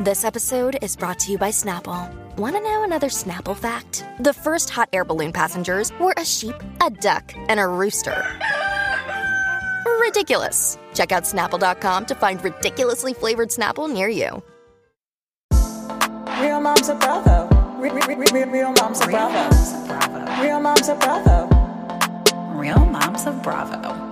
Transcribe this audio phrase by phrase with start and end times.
[0.00, 2.08] This episode is brought to you by Snapple.
[2.36, 4.04] Want to know another Snapple fact?
[4.20, 8.24] The first hot air balloon passengers were a sheep, a duck, and a rooster.
[9.98, 10.78] Ridiculous.
[10.94, 14.40] Check out snapple.com to find ridiculously flavored Snapple near you.
[16.40, 17.48] Real moms of Bravo.
[17.80, 20.40] Real, real, real, real moms of Bravo.
[20.40, 21.48] Real moms of Bravo.
[22.54, 24.07] Real moms of Bravo.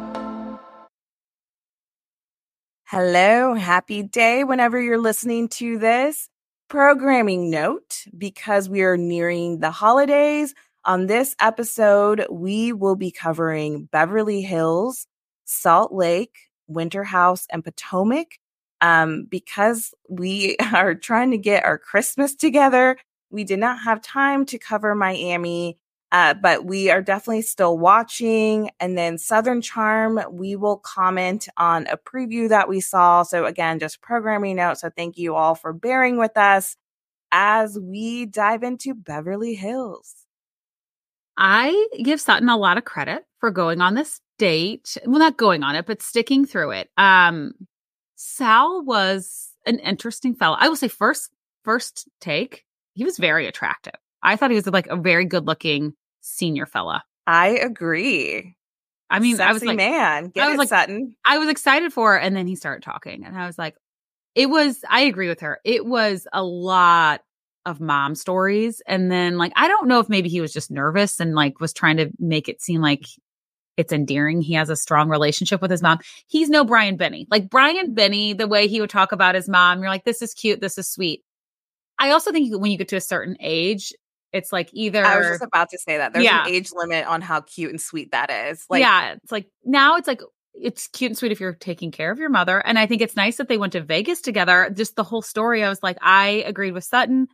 [2.88, 6.28] Hello, happy day whenever you're listening to this.
[6.68, 10.54] Programming note because we are nearing the holidays.
[10.84, 15.08] On this episode, we will be covering Beverly Hills,
[15.46, 16.36] Salt Lake,
[16.68, 18.38] Winter House, and Potomac.
[18.80, 22.98] Um, because we are trying to get our Christmas together,
[23.30, 25.76] we did not have time to cover Miami
[26.16, 28.70] uh, but we are definitely still watching.
[28.80, 33.22] And then Southern Charm, we will comment on a preview that we saw.
[33.22, 34.78] So, again, just programming note.
[34.78, 36.74] So, thank you all for bearing with us
[37.30, 40.14] as we dive into Beverly Hills.
[41.36, 44.96] I give Sutton a lot of credit for going on this date.
[45.04, 46.88] Well, not going on it, but sticking through it.
[46.96, 47.52] Um,
[48.14, 50.56] Sal was an interesting fellow.
[50.58, 51.30] I will say first,
[51.62, 53.96] first take, he was very attractive.
[54.22, 55.92] I thought he was like a very good looking
[56.26, 57.02] senior fella.
[57.26, 58.56] I agree.
[59.08, 61.14] I mean, Sexy I was like, man, get I was it, like, Sutton.
[61.24, 63.76] I was excited for her, and then he started talking, and I was like,
[64.34, 64.80] it was.
[64.88, 65.60] I agree with her.
[65.64, 67.22] It was a lot
[67.64, 71.20] of mom stories, and then like I don't know if maybe he was just nervous
[71.20, 73.06] and like was trying to make it seem like
[73.76, 74.40] it's endearing.
[74.40, 75.98] He has a strong relationship with his mom.
[76.26, 77.26] He's no Brian Benny.
[77.30, 80.34] Like Brian Benny, the way he would talk about his mom, you're like, this is
[80.34, 81.22] cute, this is sweet.
[81.98, 83.92] I also think when you get to a certain age,
[84.36, 86.44] it's like either I was just about to say that there's Yeah.
[86.46, 88.64] an age limit on how cute and sweet that is.
[88.70, 90.20] Like, yeah, it's like now it's like
[90.54, 92.58] it's cute and sweet if you're taking care of your mother.
[92.58, 94.70] And I think it's nice that they went to Vegas together.
[94.74, 97.26] Just the whole story, I was like, I agreed with Sutton,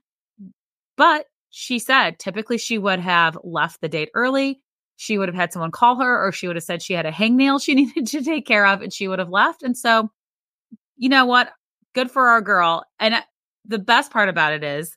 [0.97, 4.61] but she said typically she would have left the date early.
[4.97, 7.13] She would have had someone call her, or she would have said she had a
[7.13, 9.63] hangnail she needed to take care of, and she would have left.
[9.63, 10.11] And so,
[10.97, 11.51] you know what?
[11.95, 12.85] Good for our girl.
[12.99, 13.23] And uh,
[13.67, 14.97] the best part about it is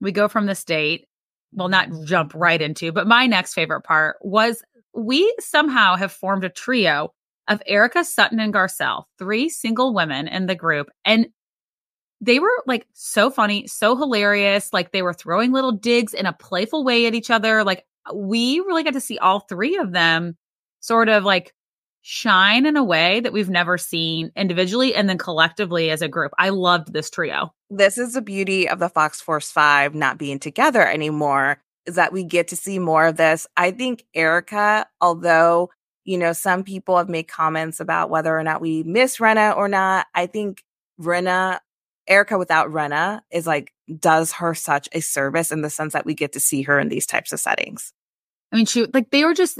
[0.00, 1.06] we go from this date,
[1.52, 4.62] well, not jump right into, but my next favorite part was
[4.94, 7.12] we somehow have formed a trio
[7.48, 10.90] of Erika Sutton and Garcelle, three single women in the group.
[11.04, 11.28] And
[12.20, 14.72] they were like so funny, so hilarious.
[14.72, 17.64] Like they were throwing little digs in a playful way at each other.
[17.64, 17.84] Like
[18.14, 20.36] we really got to see all three of them
[20.80, 21.52] sort of like
[22.02, 26.32] shine in a way that we've never seen individually and then collectively as a group.
[26.38, 27.54] I loved this trio.
[27.70, 32.12] this is the beauty of the Fox Force 5 not being together anymore is that
[32.12, 33.46] we get to see more of this.
[33.56, 35.70] I think Erika, although,
[36.04, 39.68] you know, some people have made comments about whether or not we miss Rinna or
[39.68, 40.62] not, I think
[41.00, 41.60] Rinna,
[42.06, 46.14] Erika without Rinna is like, does her such a service in the sense that we
[46.14, 47.92] get to see her in these types of settings.
[48.52, 49.58] I mean, she like they were just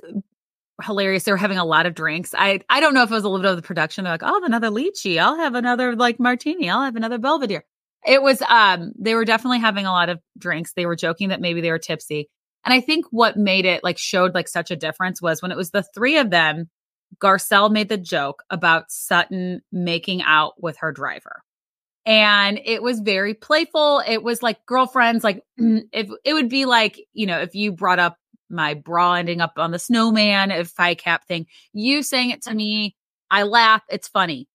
[0.82, 1.24] hilarious.
[1.24, 2.34] They were having a lot of drinks.
[2.36, 4.04] I I don't know if it was a little bit of the production.
[4.04, 5.18] They're like, I'll have another lychee.
[5.18, 6.70] I'll have another like martini.
[6.70, 7.64] I'll have another Belvedere.
[8.06, 10.72] It was um they were definitely having a lot of drinks.
[10.72, 12.28] They were joking that maybe they were tipsy.
[12.64, 15.56] And I think what made it like showed like such a difference was when it
[15.56, 16.70] was the three of them,
[17.20, 21.42] Garcelle made the joke about Sutton making out with her driver.
[22.04, 24.02] And it was very playful.
[24.06, 27.98] It was like girlfriends, like if it would be like, you know, if you brought
[27.98, 28.16] up
[28.52, 32.54] my bra ending up on the snowman, if fi cap thing, you saying it to
[32.54, 32.94] me,
[33.30, 34.48] I laugh, it's funny.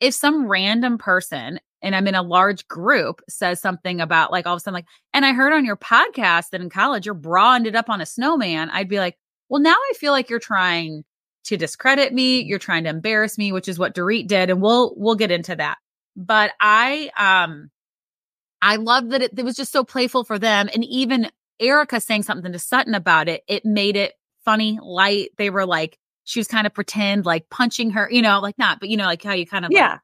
[0.00, 4.54] If some random person and I'm in a large group says something about like all
[4.54, 7.54] of a sudden, like, and I heard on your podcast that in college your bra
[7.54, 9.16] ended up on a snowman, I'd be like,
[9.48, 11.04] well, now I feel like you're trying
[11.44, 14.94] to discredit me, you're trying to embarrass me, which is what Dorit did, and we'll
[14.96, 15.78] we'll get into that.
[16.16, 17.70] But I um
[18.62, 20.70] I love that it, it was just so playful for them.
[20.72, 21.30] And even
[21.60, 24.14] Erika saying something to Sutton about it, it made it
[24.44, 25.30] funny, light.
[25.38, 28.80] They were like, she was kind of pretend like punching her, you know, like not,
[28.80, 29.92] but you know, like how you kind of Yeah.
[29.92, 30.00] like,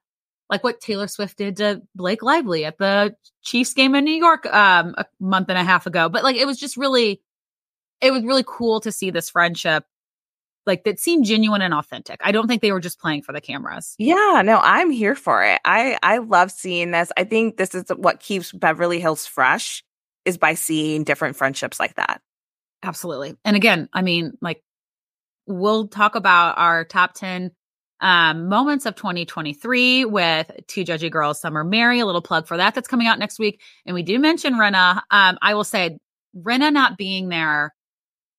[0.50, 4.46] like what Taylor Swift did to Blake Lively at the Chiefs game in New York
[4.46, 6.08] um a month and a half ago.
[6.08, 7.22] But like it was just really
[8.00, 9.84] it was really cool to see this friendship
[10.66, 12.20] like that seemed genuine and authentic.
[12.22, 13.94] I don't think they were just playing for the cameras.
[13.98, 15.60] Yeah, no, I'm here for it.
[15.64, 17.10] I I love seeing this.
[17.16, 19.82] I think this is what keeps Beverly Hills fresh
[20.30, 22.22] is by seeing different friendships like that.
[22.82, 23.36] Absolutely.
[23.44, 24.62] And again, I mean, like
[25.46, 27.50] we'll talk about our top 10
[28.00, 32.74] um, moments of 2023 with two judgy girls, Summer Mary, a little plug for that.
[32.74, 33.60] That's coming out next week.
[33.84, 35.02] And we do mention Rinna.
[35.10, 35.98] Um, I will say
[36.34, 37.74] Rinna not being there,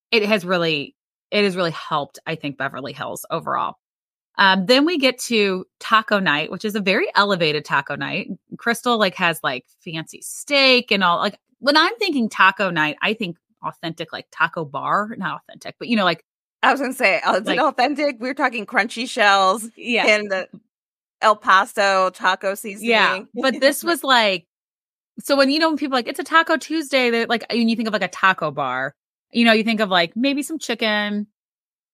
[0.10, 0.96] it has really,
[1.30, 3.76] it has really helped, I think, Beverly Hills overall.
[4.38, 8.30] Um, then we get to taco night, which is a very elevated taco night.
[8.58, 13.14] Crystal like has like fancy steak and all like when I'm thinking taco night, I
[13.14, 16.24] think authentic like taco bar, not authentic, but you know, like
[16.64, 18.18] I was gonna say, oh, is Like- authentic?
[18.20, 20.48] We are talking crunchy shells yeah, and the
[21.22, 22.90] El Paso taco seasoning.
[22.90, 23.20] yeah.
[23.34, 24.46] But this was like,
[25.20, 27.70] so when you know when people are like it's a Taco Tuesday, they're like, and
[27.70, 28.94] you think of like a taco bar,
[29.32, 31.28] you know, you think of like maybe some chicken,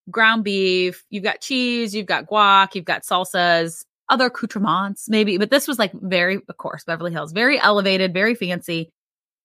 [0.09, 5.37] ground beef, you've got cheese, you've got guac, you've got salsas, other accoutrements, maybe.
[5.37, 8.91] But this was like very, of course, Beverly Hills, very elevated, very fancy.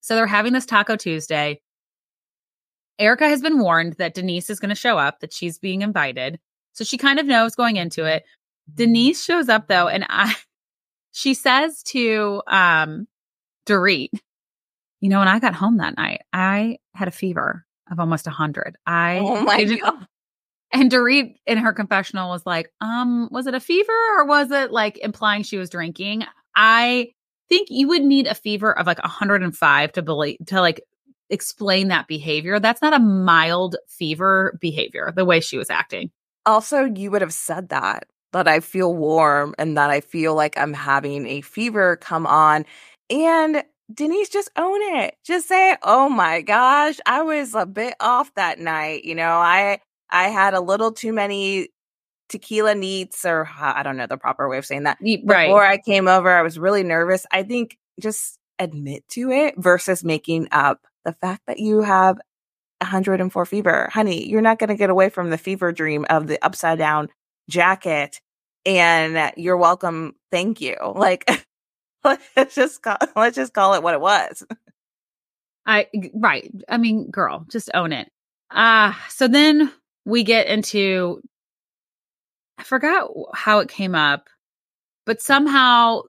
[0.02, 1.60] So they're having this Taco Tuesday.
[2.98, 6.38] Erika has been warned that Denise is going to show up, that she's being invited.
[6.72, 8.24] So she kind of knows going into it.
[8.72, 10.34] Denise shows up though, and I,
[11.12, 13.06] she says to, um,
[13.66, 14.10] Dorit,
[15.00, 18.30] you know, when I got home that night, I had a fever of almost a
[18.30, 18.76] hundred.
[18.86, 20.06] I, oh my god.
[20.72, 24.72] and Dorit in her confessional was like, um, was it a fever or was it
[24.72, 26.24] like implying she was drinking?
[26.56, 27.12] I
[27.52, 30.80] think you would need a fever of like 105 to believe to like
[31.28, 32.58] explain that behavior.
[32.58, 36.10] That's not a mild fever behavior, the way she was acting.
[36.46, 40.56] Also, you would have said that that I feel warm and that I feel like
[40.56, 42.64] I'm having a fever come on.
[43.10, 43.62] And
[43.92, 45.16] Denise, just own it.
[45.22, 49.04] Just say, "Oh my gosh, I was a bit off that night.
[49.04, 51.68] You know, I I had a little too many
[52.32, 54.98] tequila neats, or I don't know the proper way of saying that.
[55.00, 57.26] Before I came over, I was really nervous.
[57.30, 62.18] I think just admit to it versus making up the fact that you have
[62.80, 63.88] 104 fever.
[63.92, 67.08] Honey, you're not going to get away from the fever dream of the upside down
[67.48, 68.20] jacket
[68.64, 70.14] and you're welcome.
[70.30, 70.76] Thank you.
[70.94, 71.28] Like
[72.04, 74.44] let's just call, let's just call it what it was.
[75.66, 76.50] I right.
[76.68, 78.08] I mean, girl, just own it.
[78.50, 79.72] Uh so then
[80.04, 81.20] we get into
[82.58, 84.28] I forgot how it came up,
[85.06, 86.02] but somehow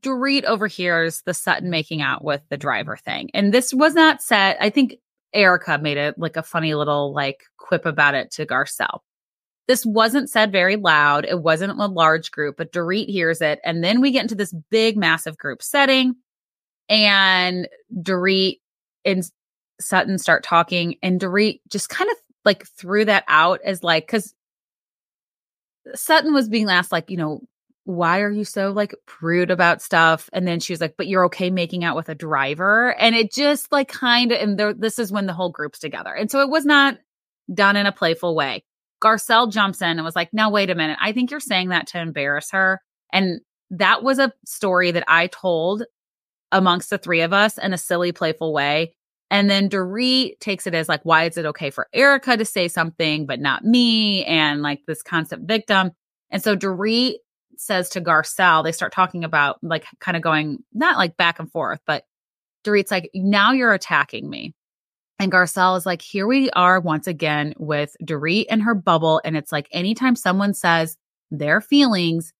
[0.00, 3.30] Dorit overhears the Sutton making out with the driver thing.
[3.34, 4.56] And this was not said.
[4.60, 4.96] I think
[5.34, 9.00] Erika made it like a funny little like quip about it to Garcelle.
[9.68, 11.24] This wasn't said very loud.
[11.24, 13.60] It wasn't a large group, but Dorit hears it.
[13.64, 16.14] And then we get into this big, massive group setting.
[16.88, 18.58] And Dorit
[19.04, 19.24] and
[19.80, 24.34] Sutton start talking, and Dorit just kind of like threw that out as like, because
[25.94, 27.40] Sutton was being asked, like, you know,
[27.84, 30.30] why are you so like prude about stuff?
[30.32, 32.94] And then she was like, but you're okay making out with a driver.
[32.98, 36.14] And it just like kind of, and there, this is when the whole group's together.
[36.14, 36.98] And so it was not
[37.52, 38.62] done in a playful way.
[39.02, 40.98] Garcelle jumps in and was like, now, wait a minute.
[41.00, 42.80] I think you're saying that to embarrass her.
[43.12, 43.40] And
[43.70, 45.82] that was a story that I told
[46.52, 48.94] amongst the three of us in a silly, playful way.
[49.32, 52.68] And then Dorit takes it as like, why is it okay for Erika to say
[52.68, 54.26] something, but not me?
[54.26, 55.92] And like this concept victim.
[56.30, 57.14] And so Dorit
[57.56, 61.50] says to Garcelle, they start talking about like kind of going, not like back and
[61.50, 62.04] forth, but
[62.62, 64.54] Dorit's like, now you're attacking me.
[65.18, 69.22] And Garcelle is like, here we are once again with Dorit and her bubble.
[69.24, 70.98] And it's like, anytime someone says
[71.30, 72.34] their feelings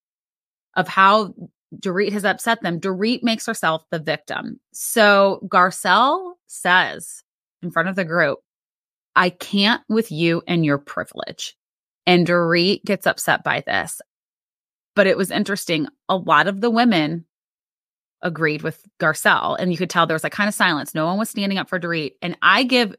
[0.74, 1.32] of how
[1.74, 4.60] Dorit has upset them, Dorit makes herself the victim.
[4.72, 7.22] So Garcelle says
[7.62, 8.38] in front of the group,
[9.14, 11.56] I can't with you and your privilege.
[12.06, 14.00] And Dorit gets upset by this.
[14.94, 15.86] But it was interesting.
[16.08, 17.24] A lot of the women
[18.20, 20.94] agreed with Garcelle, and you could tell there was like kind of silence.
[20.94, 22.12] No one was standing up for Dorit.
[22.22, 22.94] And I give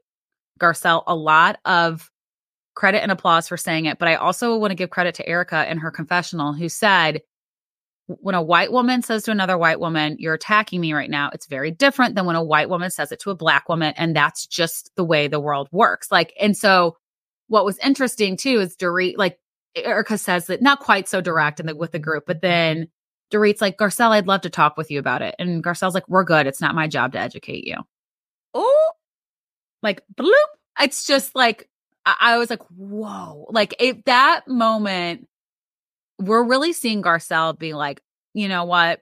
[0.60, 2.10] Garcelle a lot of
[2.76, 5.70] credit and applause for saying it, but I also want to give credit to Erika
[5.70, 7.22] in her confessional, who said,
[8.22, 11.48] when a white woman says to another white woman, You're attacking me right now, it's
[11.48, 13.94] very different than when a white woman says it to a black woman.
[13.98, 16.12] And that's just the way the world works.
[16.12, 16.98] Like, and so
[17.48, 19.40] what was interesting too is Dorit, like
[19.76, 22.88] Erika says that not quite so direct in the, with the group, but then
[23.32, 25.36] Dorit's like, Garcelle, I'd love to talk with you about it.
[25.40, 26.48] And Garcelle's like, we're good.
[26.48, 27.78] It's not my job to educate you.
[28.54, 28.92] Oh,
[29.82, 30.32] Like, bloop.
[30.80, 31.68] It's just like,
[32.06, 33.48] I, I was like, whoa.
[33.50, 35.28] Like, it, that moment,
[36.26, 38.02] we're really seeing Garcelle be like,
[38.34, 39.02] you know what?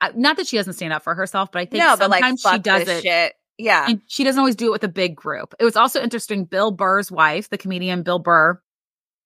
[0.00, 2.22] I, not that she doesn't stand up for herself, but I think no, but like
[2.22, 3.02] sometimes she does it.
[3.02, 3.34] shit.
[3.58, 3.86] Yeah.
[3.88, 5.54] And she doesn't always do it with a big group.
[5.60, 6.44] It was also interesting.
[6.44, 8.60] Bill Burr's wife, the comedian Bill Burr,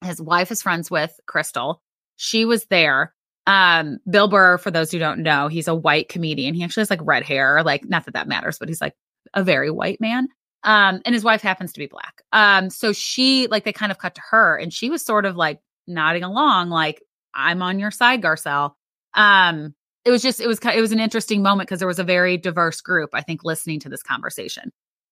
[0.04, 1.80] his wife is friends with Crystal.
[2.16, 3.14] She was there.
[3.46, 6.54] Um, Bill Burr, for those who don't know, he's a white comedian.
[6.54, 7.62] He actually has like red hair.
[7.64, 8.94] Like, not that that matters, but he's like
[9.32, 10.28] a very white man.
[10.64, 12.22] Um, and his wife happens to be black.
[12.32, 15.36] Um, so she like they kind of cut to her, and she was sort of
[15.36, 17.02] like nodding along, like
[17.36, 18.72] I'm on your side, Garcelle.
[19.14, 19.74] Um,
[20.06, 22.36] it was just it was, it was an interesting moment because there was a very
[22.38, 24.70] diverse group i think listening to this conversation.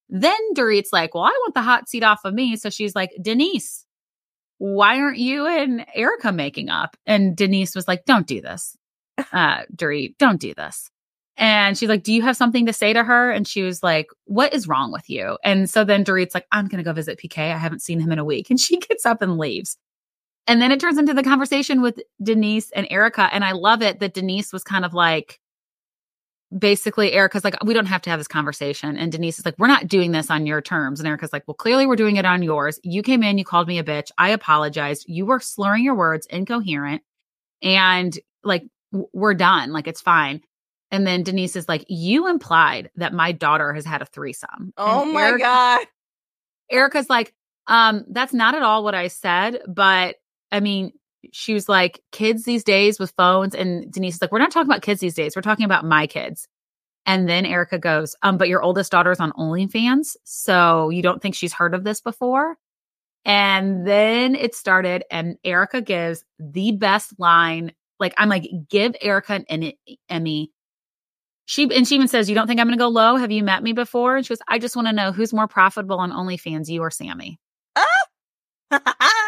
[0.09, 2.55] Then dorit's like well i want the hot seat off of me.
[2.55, 3.85] So she's like denise
[4.57, 6.95] why aren't you and erika making up?
[7.05, 8.75] And denise was like don't do this.
[9.31, 10.89] Uh dorit don't do this.
[11.37, 13.31] And she's like do you have something to say to her?
[13.31, 15.37] And she was like what is wrong with you?
[15.43, 18.19] And so then dorit's like i'm gonna go visit pk i haven't seen him in
[18.19, 18.49] a week.
[18.49, 19.77] And she gets up and leaves
[20.47, 23.29] and then it turns into the conversation with Denise and Erika.
[23.31, 25.39] And I love it that Denise was kind of like,
[26.57, 28.97] basically, Erika's like, we don't have to have this conversation.
[28.97, 30.99] And Denise is like, we're not doing this on your terms.
[30.99, 32.79] And Erika's like, well, clearly we're doing it on yours.
[32.83, 34.11] You came in, you called me a bitch.
[34.17, 35.05] I apologized.
[35.07, 37.01] You were slurring your words, incoherent.
[37.61, 39.71] And like, we're done.
[39.73, 40.41] Like, it's fine.
[40.91, 44.71] And then Denise is like, you implied that my daughter has had a threesome.
[44.77, 45.87] oh And my Erika- god.
[46.71, 47.33] Erika's like,
[47.67, 50.15] um, that's not at all what I said, but
[50.51, 50.91] I mean,
[51.31, 54.69] she was like, kids these days with phones, and Denise is like, we're not talking
[54.69, 56.47] about kids these days, we're talking about my kids.
[57.05, 61.35] And then Erika goes, um, but your oldest daughter's on OnlyFans, so you don't think
[61.35, 62.57] she's heard of this before?
[63.25, 67.73] And then it started, and Erika gives the best line.
[67.99, 69.71] Like, I'm like, give Erika an
[70.09, 70.51] Emmy.
[71.47, 73.17] She and she even says, "You don't think I'm to go low?
[73.17, 75.47] Have you met me before?" And she goes, "I just want to know who's more
[75.47, 77.39] profitable on OnlyFans, you or Sami."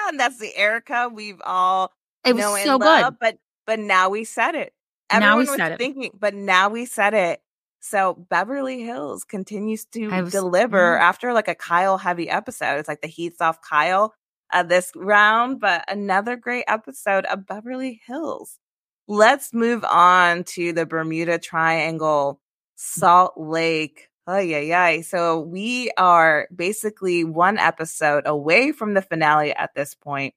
[0.07, 1.91] And that's the Erika we've all
[2.25, 3.17] It was know and so love, good.
[3.19, 4.73] But but now we said it.
[5.11, 5.77] Now Everyone we was said it.
[5.77, 7.41] thinking, but now we said it.
[7.79, 11.01] So Beverly Hills continues to was- deliver mhm.
[11.01, 12.79] after like a Kyle heavy episode.
[12.79, 14.13] It's like the heat's off Kyle
[14.51, 18.59] uh, this round, but another great episode of Beverly Hills.
[19.07, 22.41] Let's move on to the Bermuda Triangle,
[22.75, 24.09] Salt Lake.
[24.27, 25.01] Oh yeah, yeah.
[25.01, 30.33] So we are basically one episode away from the finale at this point.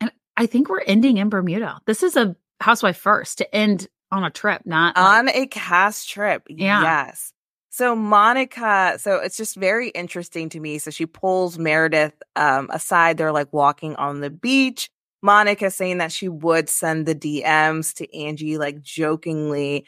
[0.00, 1.80] And I think we're ending in Bermuda.
[1.86, 6.08] This is a housewife first to end on a trip, not like- on a cast
[6.08, 6.44] trip.
[6.48, 6.82] Yeah.
[6.82, 7.32] Yes.
[7.70, 10.78] So Monica, so it's just very interesting to me.
[10.78, 13.18] So she pulls Meredith um, aside.
[13.18, 14.88] They're like walking on the beach.
[15.22, 19.84] Monica saying that she would send the DMs to Angie, like jokingly,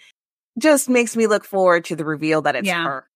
[0.59, 2.85] just makes me look forward to the reveal that it's Yeah.
[2.85, 3.07] her.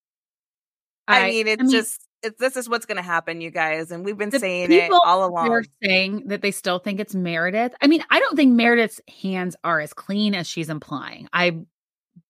[1.07, 4.17] I, mean, it's just it's, this is what's going to happen, you guys, and we've
[4.17, 5.49] been saying it all along.
[5.49, 7.73] They're saying that they still think it's Meredith.
[7.81, 11.29] I mean, I don't think Meredith's hands are as clean as she's implying.
[11.33, 11.59] I,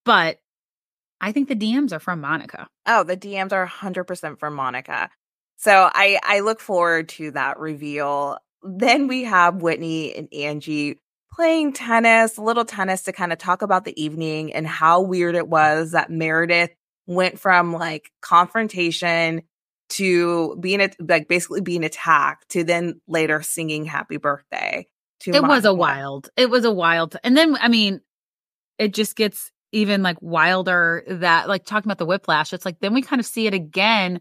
[0.05, 0.39] but
[1.21, 2.69] I think the DMs are from Monica.
[2.87, 5.11] Oh, the DMs are 100% from Monica.
[5.57, 8.39] So I I look forward to that reveal.
[8.63, 11.01] Then we have Whitney and Angie
[11.33, 15.35] playing tennis, a little tennis to kind of talk about the evening and how weird
[15.35, 16.71] it was that Meredith
[17.07, 19.43] went from like confrontation
[19.91, 24.87] to being a, like basically being attacked to then later singing happy birthday
[25.21, 26.31] to It was a wild.
[26.37, 27.17] It was a wild.
[27.23, 28.01] And then I mean,
[28.79, 32.53] it just gets even like wilder that like talking about the whiplash.
[32.53, 34.21] It's like then we kind of see it again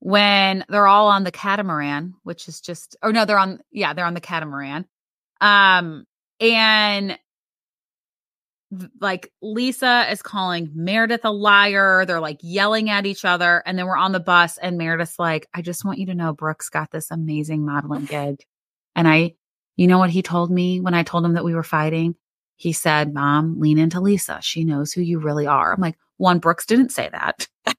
[0.00, 4.04] when they're all on the catamaran, which is just or no, they're on yeah, they're
[4.04, 4.86] on the catamaran.
[5.40, 6.04] Um
[6.40, 7.18] and
[9.00, 12.04] like Lisa is calling Meredith a liar.
[12.04, 13.62] They're like yelling at each other.
[13.64, 16.32] And then we're on the bus, and Meredith's like, I just want you to know
[16.32, 18.40] Brooks got this amazing modeling gig.
[18.94, 19.34] And I,
[19.76, 22.16] you know what he told me when I told him that we were fighting?
[22.56, 24.40] He said, Mom, lean into Lisa.
[24.42, 25.72] She knows who you really are.
[25.72, 27.46] I'm like, one, Brooks didn't say that.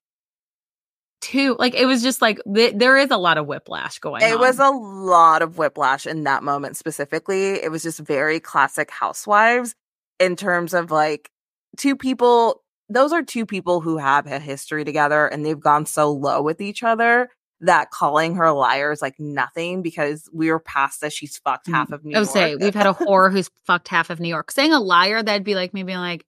[1.21, 4.29] Two, like it was just like th- there is a lot of whiplash going on.
[4.29, 7.61] It was a lot of whiplash in that moment specifically.
[7.61, 9.75] It was just very classic housewives
[10.19, 11.29] in terms of like
[11.77, 12.61] two people.
[12.91, 16.59] Those are two people who have a history together and they've gone so low with
[16.59, 17.29] each other
[17.61, 21.67] that calling her a liar is like nothing because we were past that she's fucked
[21.67, 22.33] half of New I would York.
[22.33, 24.49] say we've had a whore who's fucked half of New York.
[24.49, 26.25] Saying a liar, that'd be like me being like,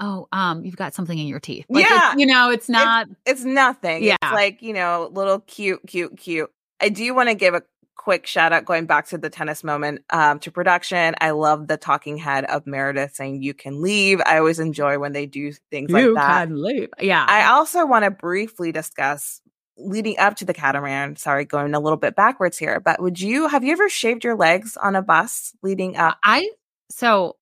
[0.00, 2.14] "Oh, um, you've got something in your teeth." Like, Yeah.
[2.16, 3.06] you know, it's not.
[3.26, 4.02] it's nothing.
[4.02, 4.16] Yeah.
[4.22, 6.50] It's like, you know, little cute, cute, cute.
[6.80, 7.62] I do want to give a
[7.96, 11.14] quick shout out going back to the tennis moment um, to production.
[11.20, 14.20] I love the talking head of Meredith saying you can leave.
[14.24, 16.48] I always enjoy when they do things like that.
[16.48, 16.88] You can leave.
[17.00, 17.24] Yeah.
[17.28, 19.42] I also want to briefly discuss
[19.76, 21.16] leading up to the catamaran.
[21.16, 24.36] Sorry, going a little bit backwards here, but would you have you ever shaved your
[24.36, 26.18] legs on a bus leading up?
[26.24, 26.50] I
[26.90, 27.36] so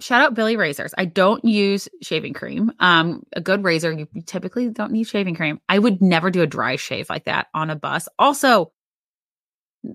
[0.00, 0.94] shout out Billie razors.
[0.96, 2.72] I don't use shaving cream.
[2.80, 5.60] Um, a good razor, you typically don't need shaving cream.
[5.68, 8.08] I would never do a dry shave like that on a bus.
[8.18, 8.72] Also,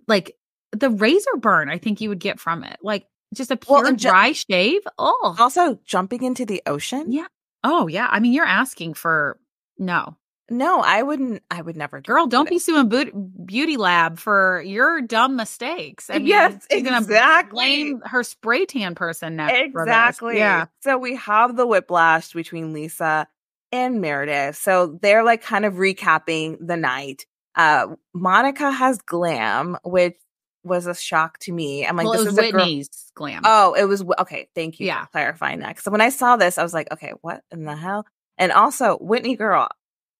[0.07, 0.35] like
[0.71, 3.99] the razor burn, I think you would get from it, like just a pure and
[3.99, 4.81] ju- dry shave.
[4.97, 7.11] Oh, Also, jumping into the ocean?
[7.11, 7.27] yeah.
[7.63, 8.07] Oh, yeah.
[8.09, 9.39] I mean, you're asking for
[9.77, 10.15] no,
[10.49, 11.43] No, I wouldn't.
[11.51, 11.99] I would never.
[11.99, 12.27] do girl.
[12.27, 13.11] Don't be suing Boot-
[13.45, 16.09] Beauty Lab for your dumb mistakes.
[16.09, 17.51] I mean, Yes, exactly.
[17.53, 19.73] blame her spray tan person next.
[19.73, 19.81] for.
[19.83, 20.37] Exactly.
[20.37, 20.67] Yeah.
[20.81, 23.27] So we have the whiplash between Lisa
[23.73, 24.55] and Meredith.
[24.55, 27.25] So they're like kind of recapping the night.
[27.57, 30.15] Uh Monica has glam, which
[30.63, 31.85] was a shock to me.
[31.85, 32.61] I'm like, well, this is a girl.
[32.65, 33.41] Whitney's glam.
[33.45, 34.49] Oh, it was okay.
[34.55, 35.05] Thank you Yeah.
[35.05, 35.79] for clarifying that.
[35.79, 38.05] So when I saw this, I was like, okay, what in the hell?
[38.37, 39.67] And also, Whitney girl,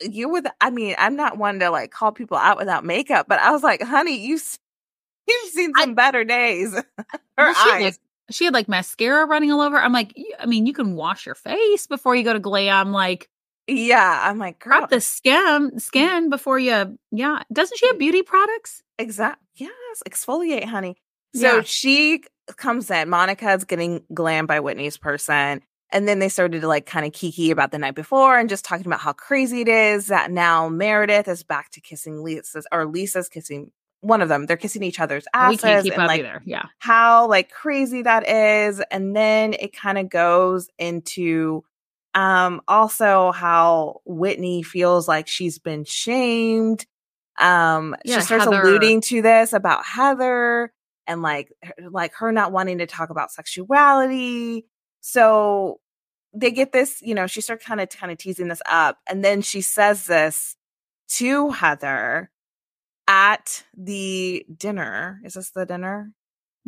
[0.01, 3.39] you with I mean, I'm not one to like call people out without makeup, but
[3.39, 4.39] I was like, honey, you
[5.27, 6.73] you've seen I- some better days.
[6.97, 7.83] Her Well, she, had, eyes.
[7.83, 7.99] like,
[8.31, 9.77] she had like mascara running all over.
[9.77, 12.91] I'm like, I mean, you can wash your face before you go to glam.
[12.91, 13.29] Like,
[13.67, 15.81] Yeah, I'm like, girl, the skin, mm.
[15.81, 16.97] skin before you.
[17.11, 17.99] Yeah, doesn't she have mm.
[17.99, 18.83] beauty products?
[18.99, 19.41] exact.
[19.55, 20.97] Yes, exfoliate, honey.
[21.35, 21.61] So Yeah.
[21.63, 22.23] she
[22.55, 23.09] comes in.
[23.09, 25.61] Monica's getting glammed by Whitney's person.
[25.91, 28.65] And then they started to like kind of kiki about the night before and just
[28.65, 32.85] talking about how crazy it is that now Meredith is back to kissing Lisa's or
[32.85, 33.71] Lisa's kissing
[34.01, 34.45] one of them.
[34.45, 36.41] They're kissing each other's we asses can't keep and up like either.
[36.45, 38.81] Yeah, how like crazy that is.
[38.91, 41.63] And then it kind of goes into
[42.13, 46.85] um also how Whitney feels like she's been shamed.
[47.39, 50.71] Um Yeah, she starts Heather- alluding to this about Heather
[51.05, 54.65] and like like her not wanting to talk about sexuality.
[55.01, 55.79] So
[56.33, 59.23] they get this, you know, she starts kind of kind of teasing this up and
[59.23, 60.55] then she says this
[61.09, 62.29] to Heather
[63.07, 65.21] at the dinner.
[65.23, 66.11] Is this the dinner?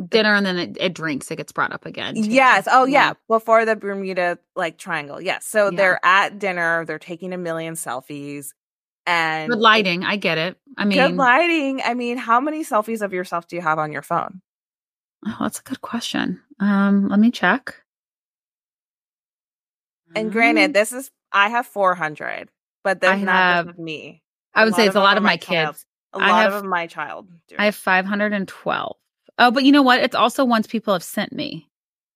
[0.08, 1.30] Dinner and then it, it drinks.
[1.32, 2.16] It gets brought up again.
[2.16, 2.22] too.
[2.30, 2.68] Yes.
[2.72, 3.14] Oh, yeah.
[3.28, 5.20] Before the Bermuda like triangle.
[5.22, 5.46] Yes.
[5.46, 5.78] So Yeah.
[5.78, 6.86] they're at dinner.
[6.86, 8.50] They're taking a million selfies,
[9.06, 10.04] and Good lighting.
[10.04, 10.58] I get it.
[10.78, 11.82] I mean, Good lighting.
[11.84, 14.42] I mean, how many selfies of yourself do you have on your phone?
[15.28, 16.42] oh, that's a good question.
[16.62, 17.76] Um, let me check.
[20.16, 22.50] And Um, granted, this is I have four hundred,
[22.84, 24.24] but that's I not have- me.
[24.56, 25.86] I would say it's a lot of my kids.
[26.14, 27.28] A I lot have- of my child.
[27.48, 28.96] doing I have 512.
[29.40, 30.02] Oh, but you know what?
[30.02, 31.68] It's also ones people have sent me.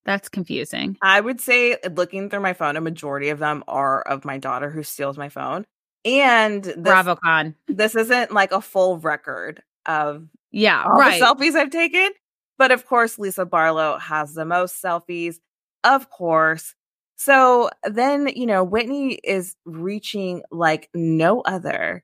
[0.05, 0.97] That's confusing.
[1.01, 4.69] I would say, looking through my phone, a majority of them are of my daughter
[4.69, 5.65] who steals my phone.
[6.05, 7.55] And this, BravoCon.
[7.69, 11.19] this isn't like a full record of Yeah, all right.
[11.19, 12.09] the selfies I've taken.
[12.57, 15.37] But of course, Lisa Barlow has the most selfies,
[15.85, 16.75] of course.
[17.15, 22.03] So then, you know, Whitney is reaching like no other,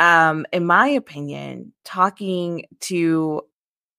[0.00, 3.42] um, in my opinion, talking to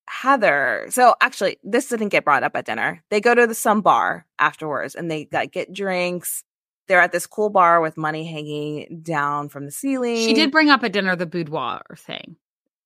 [0.08, 0.88] Heather.
[0.90, 3.04] So actually, this didn't get brought up at dinner.
[3.10, 6.44] They go to the some bar afterwards and they like, get drinks.
[6.88, 10.16] They're at this cool bar with money hanging down from the ceiling.
[10.18, 12.38] she did bring up at dinner the boudoir thing.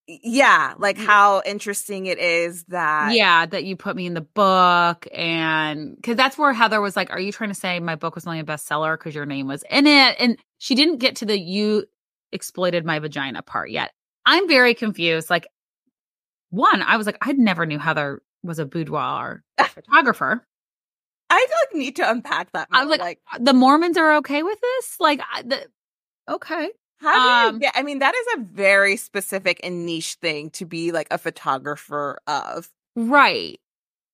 [0.08, 1.06] yeah, like Yeah.
[1.06, 5.08] how interesting it is that yeah, that you put me in the book.
[5.14, 8.26] And because that's where Heather was like, Are you trying to say my book was
[8.26, 10.16] only a bestseller because your name was in it?
[10.20, 11.86] And she didn't get to the you
[12.32, 13.92] exploited my vagina part yet.
[14.26, 15.30] I'm very confused.
[15.30, 15.48] Like,
[16.52, 20.46] one, I was like, I never knew Heather was a boudoir photographer.
[21.30, 22.68] I feel like need to unpack that.
[22.72, 24.96] I was like, like, the Mormons are okay with this?
[25.00, 25.66] Like, I- the,
[26.30, 26.70] okay.
[27.00, 27.74] how do you um, get?
[27.76, 32.20] I mean, that is a very specific and niche thing to be like a photographer
[32.28, 32.70] of.
[32.96, 33.60] Right.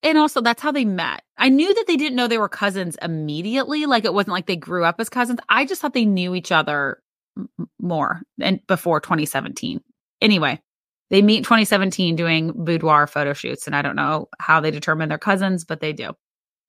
[0.03, 1.23] And also, that's how they met.
[1.39, 3.87] I knew that they didn't know they were cousins immediately.
[3.87, 5.39] Like, it wasn't like they grew up as cousins.
[5.49, 7.01] I just thought they knew each other
[7.35, 7.49] m-
[7.81, 9.81] more and before 2017.
[10.21, 10.61] Anyway,
[11.09, 13.67] they meet 2017 doing boudoir photo shoots.
[13.67, 16.11] And I don't know how they determine they're cousins, but they do.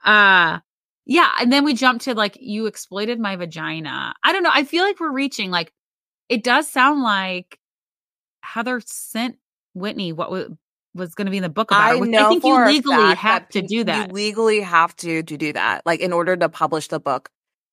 [0.05, 0.59] Uh,
[1.07, 1.33] yeah.
[1.41, 4.15] And then we jump to like, you exploited my vagina.
[4.23, 4.53] I don't know.
[4.53, 5.73] I feel like we're reaching, like,
[6.29, 7.59] it does sound like
[8.43, 9.37] Heather sent
[9.75, 10.49] Whitney what was
[10.95, 13.15] was going to be in the book about I which know I think you legally
[13.15, 14.09] have to do that.
[14.09, 15.87] You legally have to to do that.
[15.87, 17.31] Like in order to publish the book,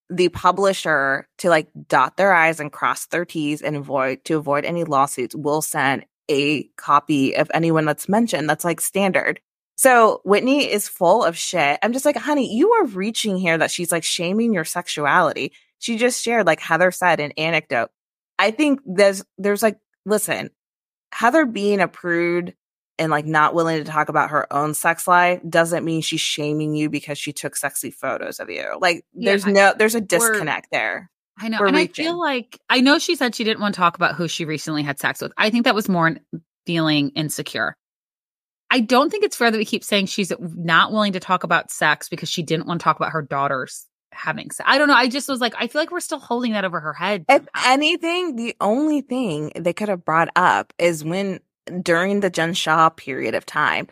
[0.09, 4.65] the publisher to like dot their i's and cross their t's and avoid to avoid
[4.65, 8.49] any lawsuits will send a copy of anyone that's mentioned.
[8.49, 9.39] That's like standard.
[9.77, 11.79] So Whitney is full of shit.
[11.83, 15.51] I'm just like, honey, you are reaching here that she's like shaming your sexuality.
[15.79, 17.89] She just shared, like Heather said, an anecdote.
[18.39, 20.49] I think there's there's like, listen,
[21.11, 22.55] Heather being a prude
[22.97, 26.75] and like not willing to talk about her own sex life doesn't mean she's shaming
[26.75, 28.77] you because she took sexy photos of you.
[28.79, 31.11] Like there's Yeah, no there's a disconnect there.
[31.37, 31.59] I know.
[31.59, 34.27] And I feel like I know she said she didn't want to talk about who
[34.27, 35.33] she recently had sex with.
[35.37, 36.15] I think that was more
[36.65, 37.75] feeling insecure.
[38.71, 41.71] I don't think it's fair that we keep saying she's not willing to talk about
[41.71, 44.67] sex because she didn't want to talk about her daughters having sex.
[44.67, 44.95] I don't know.
[44.95, 47.25] I just was like, I feel like we're still holding that over her head.
[47.29, 51.41] If anything, the only thing they could have brought up is when
[51.81, 53.87] during the Jen Shah period of time.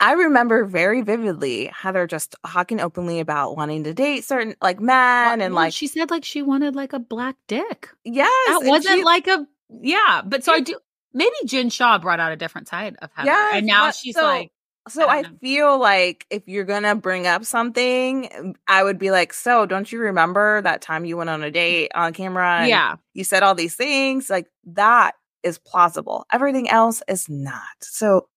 [0.00, 5.40] I remember very vividly Heather just talking openly about wanting to date certain like men
[5.40, 7.88] and like she said like she wanted like a black dick.
[8.04, 9.46] yes, That wasn't she- like a
[9.80, 10.22] yeah.
[10.24, 10.78] But so I do
[11.12, 13.30] maybe Jen Shah brought out a different side of Heather.
[13.30, 14.50] Yes, and now she's so- like
[14.88, 19.32] So I I, feel like if you're gonna bring up something, I would be like,
[19.32, 22.58] "So, don't you remember that time you went on a date on camera?
[22.60, 22.96] and Yeah.
[23.14, 24.28] you said all these things.
[24.28, 26.26] Like that is plausible.
[26.32, 27.62] Everything else is not.
[27.80, 28.28] So,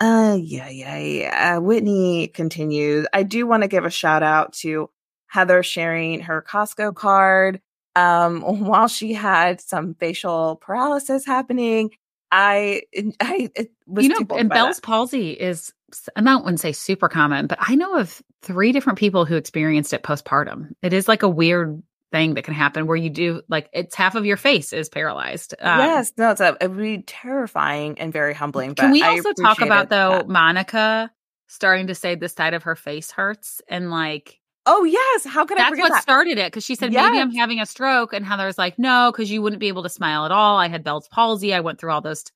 [0.00, 1.58] uh, yeah, yeah, yeah.
[1.58, 3.06] Whitney continues.
[3.12, 4.90] I do want to give a shout out to
[5.26, 7.60] Heather sharing her Costco card.
[7.96, 11.90] Um, while she had some facial paralysis happening,
[12.30, 12.82] I,
[13.20, 14.48] I it was you know, and by that.
[14.48, 15.72] Bell's palsy is,
[16.14, 19.92] I'm not wouldn't say super common, but I know of three different people who experienced
[19.92, 20.72] it postpartum.
[20.82, 24.14] It is like a weird thing that can happen where you do like it's half
[24.14, 25.54] of your face is paralyzed.
[25.60, 28.74] Um, yes, no, it's a, it would be terrifying and very humbling.
[28.74, 30.28] Can we also talk about though that.
[30.28, 31.10] Monica
[31.46, 34.38] starting to say the side of her face hurts and like
[34.70, 36.02] Oh yes, how could I that's forget what that?
[36.02, 39.30] started it because she said maybe I'm having a stroke and Heather's like no because
[39.30, 40.58] you wouldn't be able to smile at all.
[40.58, 41.54] I had Bell's palsy.
[41.54, 42.24] I went through all those.
[42.24, 42.32] T-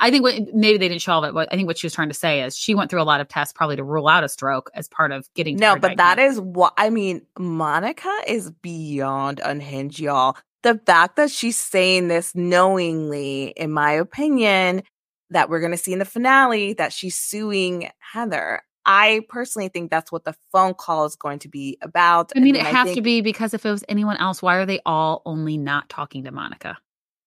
[0.00, 1.34] I think what, maybe they didn't show all of it.
[1.34, 3.20] But I think what she was trying to say is she went through a lot
[3.20, 5.56] of tests probably to rule out a stroke as part of getting.
[5.56, 7.22] No, but that is what I mean.
[7.38, 10.36] Monica is beyond unhinged, y'all.
[10.62, 14.82] The fact that she's saying this knowingly, in my opinion,
[15.30, 18.62] that we're going to see in the finale that she's suing Heather.
[18.84, 22.32] I personally think that's what the phone call is going to be about.
[22.36, 24.80] I mean, it has to be because if it was anyone else, why are they
[24.84, 26.78] all only not talking to Monica?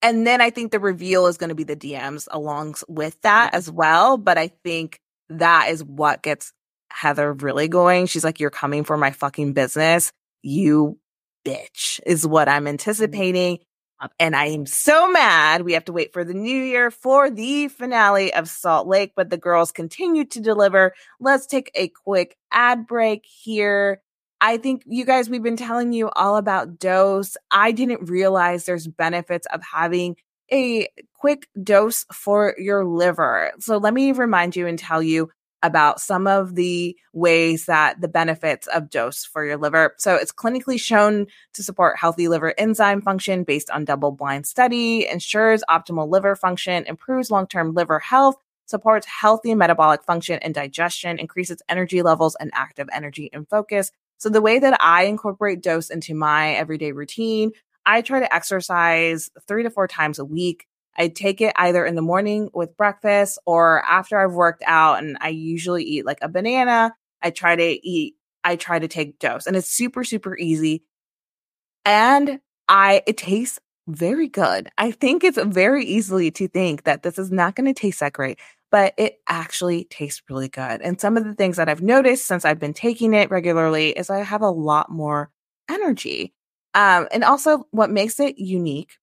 [0.05, 3.55] And then I think the reveal is going to be the DMs along with that
[3.55, 4.17] as well.
[4.17, 6.53] But I think that is what gets
[6.91, 8.05] Heather really going.
[8.05, 10.11] She's like, You're coming for my fucking business.
[10.43, 10.99] You
[11.43, 12.67] bitch, is what I'm mm-hmm.
[12.67, 13.59] anticipating.
[13.99, 15.63] Um, and I am so mad.
[15.63, 19.31] We have to wait for the new year for the finale of Salt Lake, but
[19.31, 20.93] the girls continue to deliver.
[21.19, 24.03] Let's take a quick ad break here.
[24.41, 27.37] I think you guys, we've been telling you all about dose.
[27.51, 30.17] I didn't realize there's benefits of having
[30.51, 33.51] a quick dose for your liver.
[33.59, 35.31] So let me remind you and tell you
[35.63, 39.95] about some of the ways that the benefits of dose for your liver.
[39.97, 45.07] So it's clinically shown to support healthy liver enzyme function based on double blind study,
[45.07, 48.35] ensures optimal liver function, improves long-term liver health,
[48.67, 53.91] supports healthy metabolic function and digestion, increases energy levels and active energy and focus.
[54.17, 57.51] So the way that I incorporate dose into my everyday routine,
[57.85, 60.65] I try to exercise 3 to 4 times a week.
[60.97, 65.17] I take it either in the morning with breakfast or after I've worked out and
[65.19, 66.93] I usually eat like a banana.
[67.21, 70.83] I try to eat I try to take dose and it's super super easy.
[71.85, 74.69] And I it tastes very good.
[74.77, 78.13] I think it's very easily to think that this is not going to taste that
[78.13, 78.39] great,
[78.71, 80.81] but it actually tastes really good.
[80.81, 84.09] And some of the things that I've noticed since I've been taking it regularly is
[84.09, 85.31] I have a lot more
[85.69, 86.33] energy.
[86.73, 88.97] Um, and also what makes it unique,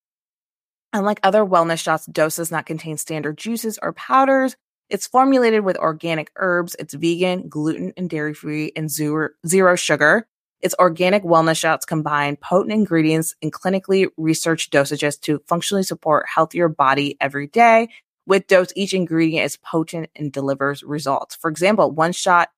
[0.93, 4.55] unlike other wellness shots, dose does not contain standard juices or powders.
[4.89, 6.75] It's formulated with organic herbs.
[6.77, 10.27] It's vegan, gluten and dairy free, and zero, zero sugar.
[10.61, 16.69] Its organic wellness shots combine potent ingredients and clinically researched dosages to functionally support healthier
[16.69, 17.89] body every day.
[18.25, 21.35] With dose, each ingredient is potent and delivers results.
[21.35, 22.49] For example, one shot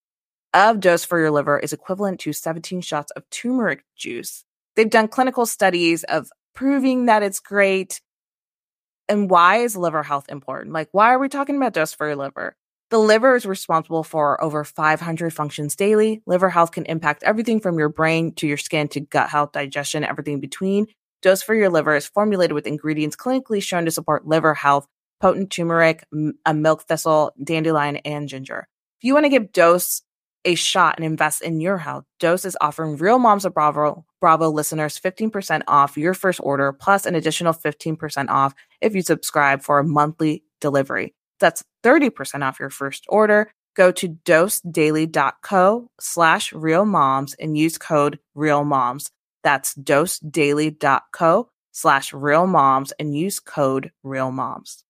[0.53, 4.45] of dose for your liver is equivalent to 17 shots of turmeric juice.
[4.75, 8.01] They've done clinical studies of proving that it's great.
[9.09, 10.73] And why is liver health important?
[10.73, 12.55] Like, why are we talking about dose for your liver?
[12.91, 16.21] The liver is responsible for over 500 functions daily.
[16.27, 20.03] Liver health can impact everything from your brain to your skin to gut health, digestion,
[20.03, 20.87] everything in between.
[21.21, 24.87] Dose for your liver is formulated with ingredients clinically shown to support liver health,
[25.19, 26.05] potent turmeric,
[26.45, 28.67] a milk thistle, dandelion, and ginger.
[28.99, 30.01] If you want to give Dose
[30.45, 34.49] a shot and invest in your health, Dose is offering Real Moms of Bravo, Bravo
[34.49, 39.79] listeners 15% off your first order, plus an additional 15% off if you subscribe for
[39.79, 41.13] a monthly delivery.
[41.39, 43.51] That's 30% off your first order.
[43.75, 49.11] Go to dosedaily.co slash real moms and use code real moms.
[49.43, 54.84] That's dosedaily.co slash real moms and use code real moms.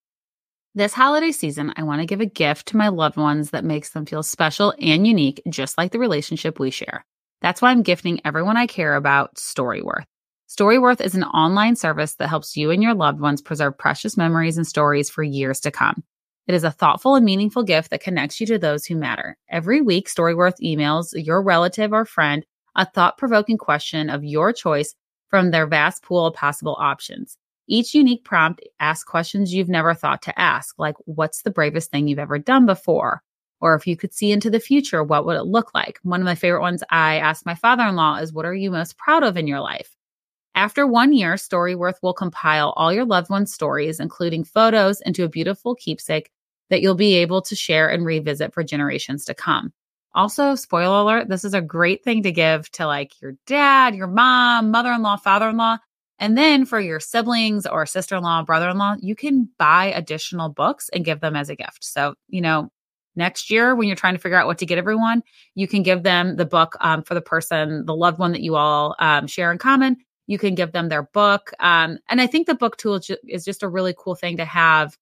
[0.78, 3.92] This holiday season, I want to give a gift to my loved ones that makes
[3.92, 7.06] them feel special and unique, just like the relationship we share.
[7.42, 10.04] That's why I'm gifting everyone I care about Storyworth.
[10.50, 14.58] Storyworth is an online service that helps you and your loved ones preserve precious memories
[14.58, 16.04] and stories for years to come.
[16.46, 19.38] It is a thoughtful and meaningful gift that connects you to those who matter.
[19.48, 24.94] Every week, Storyworth emails your relative or friend a thought provoking question of your choice
[25.30, 27.38] from their vast pool of possible options.
[27.68, 32.08] Each unique prompt asks questions you've never thought to ask, like what's the bravest thing
[32.08, 33.22] you've ever done before?
[33.62, 36.00] Or if you could see into the future, what would it look like?
[36.04, 38.70] One of my favorite ones I asked my father in law is, What are you
[38.70, 39.96] most proud of in your life?
[40.54, 45.30] After one year, Storyworth will compile all your loved ones' stories, including photos, into a
[45.30, 46.32] beautiful keepsake
[46.70, 49.74] that you'll be able to share and revisit for generations to come.
[50.14, 54.08] Also, spoiler alert, this is a great thing to give to like your dad, your
[54.08, 55.78] mom, mother in law, father in law.
[56.20, 59.86] And then for your siblings or sister in law, brother in law, you can buy
[59.88, 61.84] additional books and give them as a gift.
[61.84, 62.72] So, you know,
[63.16, 65.24] next year when you're trying to figure out what to get everyone,
[65.56, 68.56] you can give them the book um, for the person, the loved one that you
[68.56, 69.98] all um, share in common.
[70.28, 71.52] You can give them their book.
[71.60, 74.98] Um, and I think the book tool is just a really cool thing to have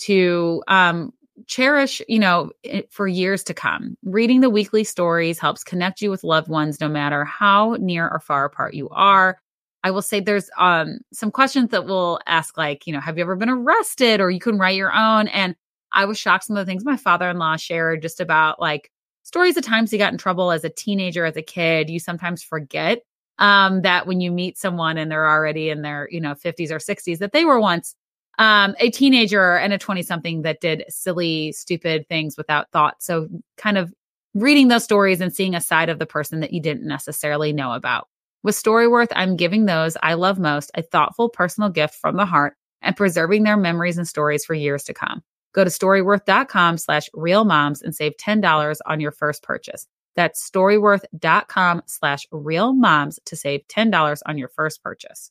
[0.00, 1.12] to um,
[1.46, 2.50] cherish, you know,
[2.90, 3.96] for years to come.
[4.04, 8.20] Reading the weekly stories helps connect you with loved ones no matter how near or
[8.20, 9.38] far apart you are.
[9.84, 13.22] I will say there's um some questions that will ask like, you know, have you
[13.22, 15.54] ever been arrested or you can write your own and
[15.92, 18.90] I was shocked some of the things my father-in-law shared just about like
[19.22, 21.90] stories of times he got in trouble as a teenager as a kid.
[21.90, 23.02] You sometimes forget
[23.38, 26.78] um that when you meet someone and they're already in their, you know, 50s or
[26.78, 27.94] 60s that they were once
[28.40, 33.02] um, a teenager and a 20 something that did silly, stupid things without thought.
[33.02, 33.92] So, kind of
[34.34, 37.72] reading those stories and seeing a side of the person that you didn't necessarily know
[37.72, 38.08] about.
[38.42, 42.54] With Storyworth, I'm giving those I love most a thoughtful personal gift from the heart
[42.80, 45.22] and preserving their memories and stories for years to come.
[45.52, 49.86] Go to storyworth.com slash real moms and save $10 on your first purchase.
[50.16, 55.30] That's storyworth.com slash real moms to save $10 on your first purchase.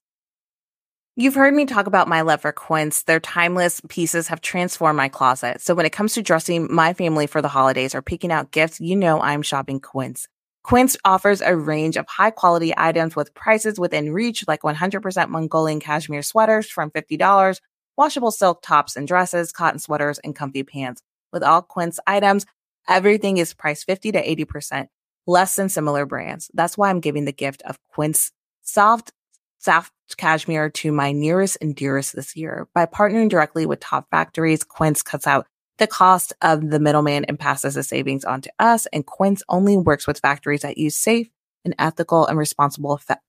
[1.16, 3.04] You've heard me talk about my love for Quince.
[3.04, 5.62] Their timeless pieces have transformed my closet.
[5.62, 8.80] So when it comes to dressing my family for the holidays or picking out gifts,
[8.80, 10.28] you know I'm shopping Quince.
[10.64, 15.80] Quince offers a range of high quality items with prices within reach, like 100% Mongolian
[15.80, 17.60] cashmere sweaters from $50,
[17.98, 21.02] washable silk tops and dresses, cotton sweaters, and comfy pants.
[21.32, 22.46] With all Quince items,
[22.88, 24.88] everything is priced 50 to 80%
[25.28, 26.50] less than similar brands.
[26.54, 29.12] That's why I'm giving the gift of Quince soft
[29.60, 32.68] soft cashmere to my nearest and dearest this year.
[32.74, 35.48] By partnering directly with top factories, Quince cuts out
[35.80, 38.86] the cost of the middleman and passes the savings on to us.
[38.88, 41.30] And Quince only works with factories that use safe
[41.66, 43.20] and ethical and responsible, fa-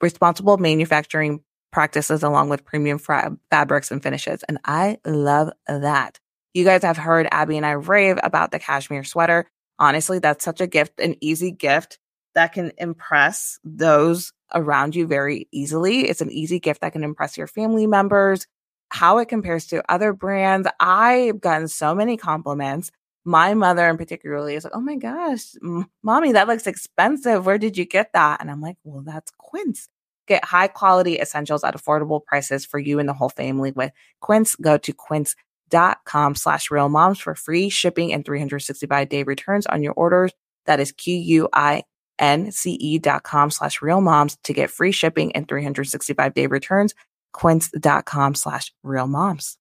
[0.00, 1.42] responsible manufacturing
[1.72, 4.42] practices along with premium fra- fabrics and finishes.
[4.48, 6.18] And I love that.
[6.52, 9.46] You guys have heard Abby and I rave about the cashmere sweater.
[9.78, 11.98] Honestly, that's such a gift, an easy gift
[12.34, 16.08] that can impress those around you very easily.
[16.08, 18.46] It's an easy gift that can impress your family members.
[18.90, 20.68] How it compares to other brands.
[20.80, 22.90] I've gotten so many compliments.
[23.24, 25.54] My mother, in particularly, is like, "Oh my gosh,
[26.02, 27.46] mommy, that looks expensive.
[27.46, 29.88] Where did you get that?" And I'm like, "Well, that's Quince.
[30.26, 34.56] Get high quality essentials at affordable prices for you and the whole family with Quince.
[34.56, 39.92] Go to quince.com slash real moms for free shipping and 365 day returns on your
[39.94, 40.32] orders.
[40.66, 41.82] That is Q U I
[42.20, 46.94] nce.com slash real moms to get free shipping and 365 day returns.
[47.32, 49.56] Quince.com slash real moms.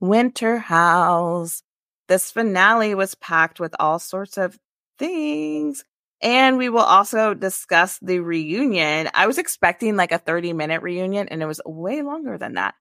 [0.00, 1.62] Winter House.
[2.08, 4.58] This finale was packed with all sorts of
[4.98, 5.84] things.
[6.22, 9.10] And we will also discuss the reunion.
[9.12, 12.74] I was expecting like a 30 minute reunion and it was way longer than that.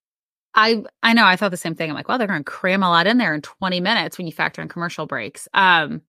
[0.53, 1.89] I I know I thought the same thing.
[1.89, 4.25] I'm like, well, they're going to cram a lot in there in 20 minutes when
[4.25, 5.49] you factor in commercial breaks.
[5.53, 6.01] Um,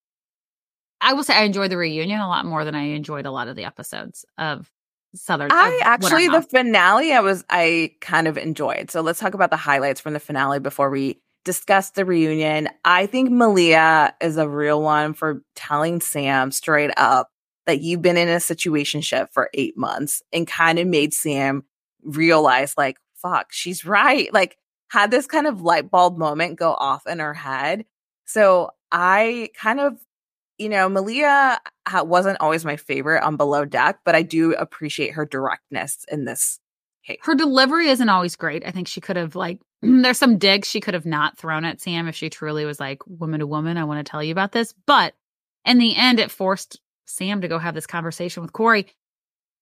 [1.00, 3.48] I will say I enjoyed the reunion a lot more than I enjoyed a lot
[3.48, 4.70] of the episodes of
[5.16, 5.50] Southern.
[5.52, 8.90] I actually the finale I was I kind of enjoyed.
[8.90, 12.68] So let's talk about the highlights from the finale before we discuss the reunion.
[12.84, 17.30] I think Malia is a real one for telling Sam straight up
[17.66, 21.64] that you've been in a situationship for eight months and kind of made Sam
[22.02, 24.32] realize like, fuck, she's right.
[24.32, 24.56] Like
[24.88, 27.84] had this kind of light bulb moment go off in her head.
[28.24, 29.98] So I kind of
[30.58, 31.60] you know, Malia
[31.94, 36.58] wasn't always my favorite on Below Deck, but I do appreciate her directness in this
[37.06, 37.18] case.
[37.22, 38.66] Her delivery isn't always great.
[38.66, 41.80] I think she could have like there's some digs she could have not thrown at
[41.80, 43.76] Sam if she truly was like woman to woman.
[43.76, 45.14] I want to tell you about this, but
[45.64, 48.86] in the end, it forced Sam to go have this conversation with Corey.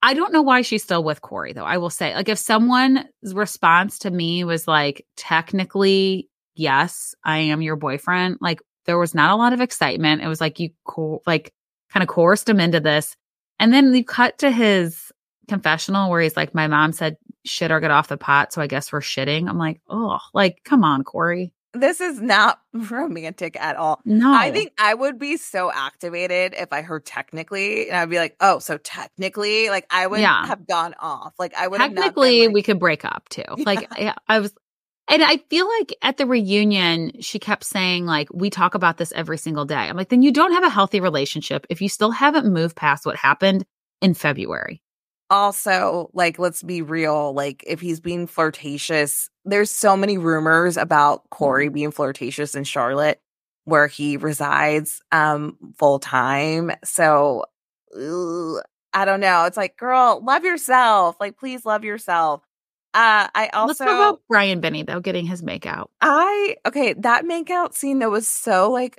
[0.03, 1.65] I don't know why she's still with Corey though.
[1.65, 7.63] I will say, like, if someone's response to me was like, technically, yes, I am
[7.63, 10.23] your boyfriend, like, there was not a lot of excitement.
[10.23, 11.53] It was like you co- like
[11.92, 13.16] kind of coerced him into this.
[13.59, 15.12] And then you cut to his
[15.49, 18.53] confessional where he's like, My mom said shit or get off the pot.
[18.53, 19.49] So I guess we're shitting.
[19.49, 21.53] I'm like, oh, like, come on, Corey.
[21.77, 24.01] This is not romantic at all.
[24.05, 24.33] No.
[24.33, 28.37] I think I would be so activated if I heard technically, and I'd be like,
[28.40, 30.47] "Oh, so technically, like I would Yeah.
[30.47, 31.35] have gone off.
[31.38, 33.42] Like I would have not been, technically like- we could break up too.
[33.59, 33.88] Like
[34.29, 34.55] I was
[35.09, 39.12] and I feel like at the reunion, she kept saying, like, we talk about this
[39.12, 39.77] every single day.
[39.77, 43.05] I'm like, then you don't have a healthy relationship if you still haven't moved past
[43.07, 43.64] what happened
[44.01, 44.83] in February.
[45.31, 51.29] also like let's be real like if he's being flirtatious there's so many rumors about
[51.31, 53.19] corey being flirtatious in charlotte
[53.64, 57.45] where he resides um full time so
[57.97, 58.62] ugh,
[58.93, 59.45] i don't know.
[59.47, 61.17] It's like girl love yourself.
[61.19, 62.43] Like please love yourself
[62.95, 65.87] uh i also Let's talk about Brian Benni though, getting his makeout.
[66.01, 68.99] i okay that makeout scene that was so like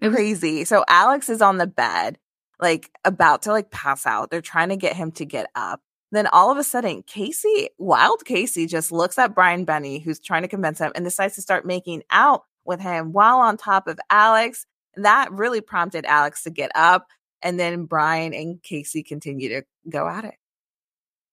[0.00, 0.64] was- crazy.
[0.64, 2.18] So Alex is on the bed,
[2.60, 4.30] like about to like pass out.
[4.30, 5.80] They're trying to get him to get up.
[6.10, 10.42] Then all of a sudden, Casey, wild Casey, just looks at Brian Benni, who's trying
[10.42, 13.98] to convince him, and decides to start making out with him while on top of
[14.10, 14.66] Alex.
[14.96, 17.06] That really prompted Alex to get up.
[17.40, 20.34] And then Brian and Casey continue to go at it.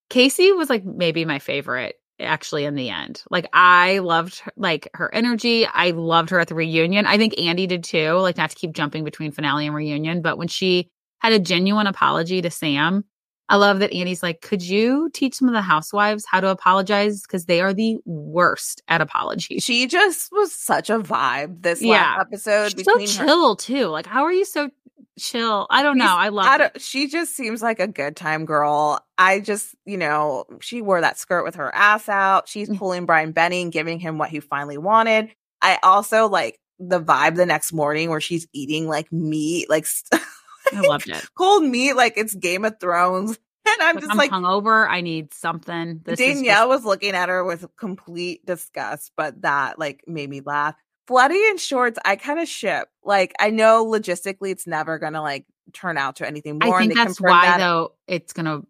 [0.09, 3.23] Casey was like maybe my favorite actually in the end.
[3.29, 5.65] Like I loved her, like her energy.
[5.65, 7.05] I loved her at the reunion.
[7.05, 8.13] I think Andy did too.
[8.13, 11.87] Like not to keep jumping between finale and reunion, but when she had a genuine
[11.87, 13.05] apology to Sam,
[13.51, 17.23] I love that Andy's like, "Could you teach some of the housewives how to apologize
[17.23, 21.93] because they are the worst at apologies." She just was such a vibe this Yeah.
[22.15, 23.25] last episode She's so between her.
[23.25, 23.85] chill too.
[23.87, 24.69] Like, how are you so
[25.19, 25.67] chill?
[25.69, 26.05] I don't know.
[26.05, 26.81] She's- I love I it.
[26.81, 28.99] she just seems like a good time girl.
[29.17, 32.47] I just, you know, she wore that skirt with her ass out.
[32.47, 32.77] She's Mm.
[32.77, 35.29] pulling Brian Benni and giving him what he finally wanted.
[35.61, 40.21] I also like the vibe the next morning where she's eating like meat, like st-
[40.73, 41.25] I loved it.
[41.35, 43.37] cold meat, like it's Game of Thrones.
[43.67, 44.87] And I'm Like, just I'm like, hungover.
[44.89, 46.01] I need something.
[46.03, 50.27] This is just- Danielle was looking at her with complete disgust, but that like made
[50.29, 50.73] me laugh.
[51.09, 52.87] Floody and Schwartz, I kind of ship.
[53.03, 56.75] Like, I know logistically it's never gonna like turn out to anything more.
[56.77, 58.61] I think that's why that though it's gonna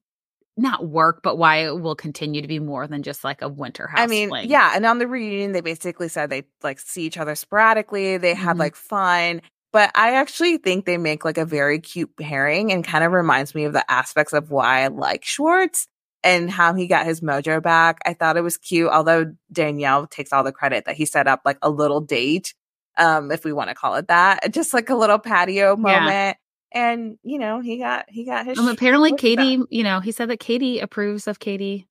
[0.56, 3.88] not work, but why it will continue to be more than just like a winter
[3.88, 4.00] house.
[4.00, 4.50] I mean, fling.
[4.50, 4.72] yeah.
[4.76, 8.18] And on the reunion, they basically said they like see each other sporadically.
[8.18, 8.60] They had Mhm.
[8.60, 9.42] like fun.
[9.72, 13.54] But I actually think they make like a very cute pairing and kind of reminds
[13.54, 15.88] me of the aspects of why I like Schwartz
[16.24, 18.00] and how he got his mojo back.
[18.06, 21.42] I thought it was cute, although Danielle takes all the credit that he set up
[21.46, 22.54] like a little date,
[22.98, 24.54] um, if we want to call it that.
[24.54, 26.00] Just like a little patio Yeah.
[26.00, 26.38] moment.
[26.72, 29.30] And you know, he got he got his Um, apparently Schwartz back.
[29.38, 31.88] Katie, you know, he said that Katie approves of Katie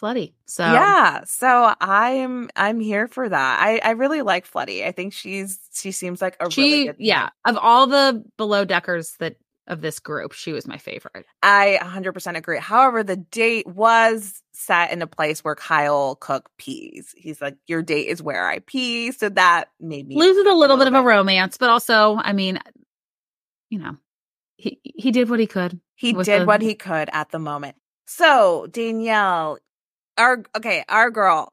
[0.00, 0.34] Floody.
[0.46, 3.58] So Yeah, so I'm I'm here for that.
[3.60, 4.84] I I really like Floody.
[4.86, 8.64] I think she's she seems like a she, really good yeah, of all the below
[8.64, 9.36] deckers that
[9.68, 11.26] of this group, she was my favorite.
[11.42, 12.58] I 100% agree.
[12.58, 17.14] However, the date was set in a place where Kyle cooked peas.
[17.16, 20.76] He's like, "Your date is where I pee," so that made me Loses a little
[20.76, 22.58] bit of a romance, but also, I mean,
[23.70, 23.96] you know,
[24.56, 25.80] he he did what he could.
[25.94, 27.76] He did the- what he could at the moment.
[28.06, 29.58] So Danielle,
[30.16, 31.52] our okay, our girl,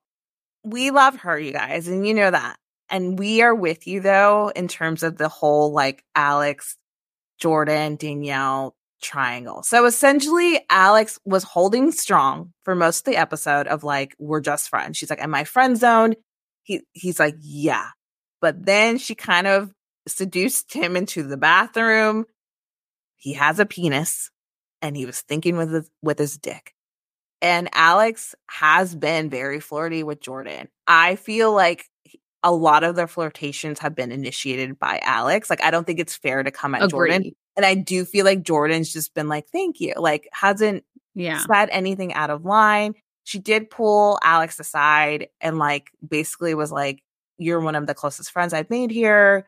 [0.64, 2.58] we love her, you guys, and you know that.
[2.90, 6.78] And we are with you though in terms of the whole like Alex,
[7.40, 9.64] Jordan, Danielle triangle.
[9.64, 14.70] So essentially, Alex was holding strong for most of the episode of like, we're just
[14.70, 14.98] friends.
[14.98, 16.16] She's like, Am I friend zoned?
[16.64, 17.88] He he's like, Yeah.
[18.42, 19.72] But then she kind of
[20.08, 22.26] seduced him into the bathroom.
[23.16, 24.30] He has a penis
[24.82, 26.74] and he was thinking with his with his dick.
[27.42, 30.68] And Alex has been very flirty with Jordan.
[30.88, 31.86] I feel like
[32.46, 35.50] a lot of their flirtations have been initiated by Alex.
[35.50, 37.32] Like I don't think it's fair to come at Jordan.
[37.58, 40.84] And I do feel like Jordan's just been like, "Thank you." Like hasn't
[41.16, 41.40] Yeah.
[41.52, 42.94] said anything out of line.
[43.24, 47.02] She did pull Alex aside and like basically was like,
[47.38, 49.48] You're one of the closest friends I've made here.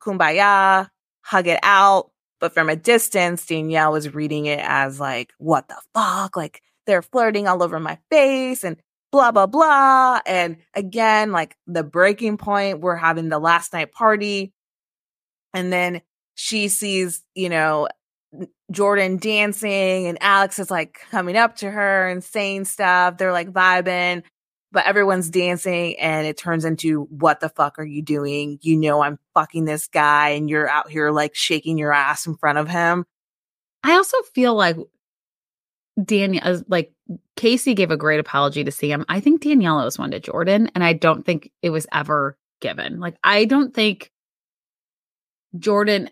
[0.00, 0.88] Kumbaya,
[1.22, 2.10] hug it out.
[2.40, 6.36] But from a distance, Danielle was reading it as like, What the fuck?
[6.36, 8.76] Like they're flirting all over my face and
[9.12, 10.20] blah, blah, blah.
[10.26, 14.52] And again, like the breaking point, we're having the last night party.
[15.54, 16.00] And then
[16.34, 17.88] she sees, you know,
[18.70, 23.18] Jordan dancing and Alex is like coming up to her and saying stuff.
[23.18, 24.22] They're like vibing,
[24.72, 28.58] but everyone's dancing and it turns into what the fuck are you doing?
[28.62, 32.36] You know, I'm fucking this guy and you're out here like shaking your ass in
[32.36, 33.04] front of him.
[33.84, 34.78] I also feel like
[36.02, 36.92] Danielle, like
[37.36, 39.04] Casey gave a great apology to Sam.
[39.08, 43.00] I think Danielle owes one to Jordan, and I don't think it was ever given.
[43.00, 44.10] Like, I don't think
[45.58, 46.08] Jordan,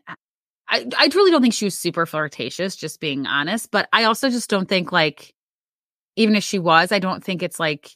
[0.68, 3.70] I, I truly don't think she was super flirtatious, just being honest.
[3.70, 5.32] But I also just don't think, like,
[6.16, 7.90] even if she was, I don't think it's like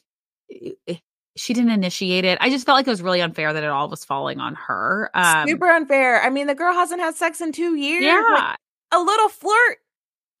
[1.37, 2.37] she didn't initiate it.
[2.41, 5.11] I just felt like it was really unfair that it all was falling on her.
[5.13, 6.21] Um, super unfair.
[6.23, 8.03] I mean, the girl hasn't had sex in two years.
[8.03, 8.21] Yeah.
[8.21, 8.57] Like,
[8.91, 9.77] a little flirt.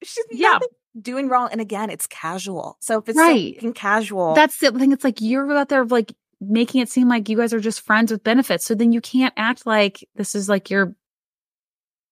[0.03, 0.57] She's yeah.
[0.99, 1.49] Doing wrong.
[1.51, 2.77] And again, it's casual.
[2.81, 3.57] So if it's right.
[3.61, 4.33] so casual.
[4.33, 4.91] That's the thing.
[4.91, 8.11] It's like you're out there like making it seem like you guys are just friends
[8.11, 8.65] with benefits.
[8.65, 10.95] So then you can't act like this is like your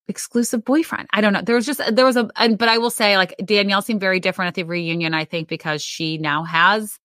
[0.07, 1.07] exclusive boyfriend.
[1.13, 1.41] I don't know.
[1.41, 4.19] There was just there was a and, but I will say like Danielle seemed very
[4.19, 6.97] different at the reunion I think because she now has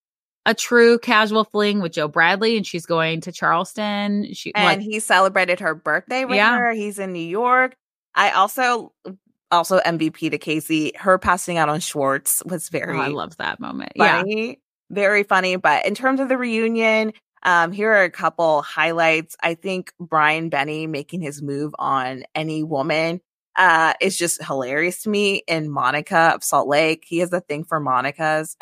[0.46, 4.32] a true casual fling with Joe Bradley and she's going to Charleston.
[4.32, 6.56] She And like, he celebrated her birthday with yeah.
[6.56, 6.72] her.
[6.72, 7.76] He's in New York.
[8.14, 8.92] I also
[9.50, 10.92] also MVP to Casey.
[10.96, 13.92] Her passing out on Schwartz was very oh, I love that moment.
[13.96, 14.48] Funny.
[14.48, 14.54] Yeah.
[14.90, 15.56] Very funny.
[15.56, 19.36] But in terms of the reunion, um, here are a couple highlights.
[19.42, 23.20] I think Brian Benni making his move on any woman
[23.56, 25.42] uh, is just hilarious to me.
[25.46, 28.56] In Monica of Salt Lake, he has a thing for Monicas.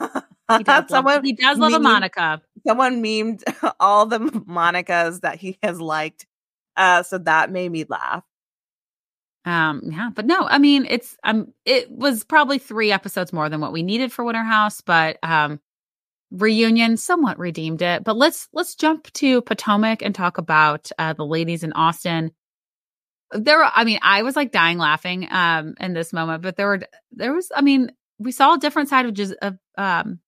[0.00, 2.42] He does, someone, love, he does love memed, a Monica.
[2.66, 3.42] Someone memed
[3.80, 6.26] all the Monicas that he has liked.
[6.76, 8.24] Uh, so that made me laugh.
[9.44, 13.60] Um, yeah, but no, I mean, it's um, it was probably three episodes more than
[13.60, 15.60] what we needed for Winter House, but um,
[16.30, 18.04] reunion somewhat redeemed it.
[18.04, 22.32] But let's let's jump to Potomac and talk about uh, the ladies in Austin.
[23.32, 26.68] There, were, I mean, I was like dying laughing um in this moment, but there
[26.68, 26.80] were
[27.12, 30.20] there was, I mean, we saw a different side of just of um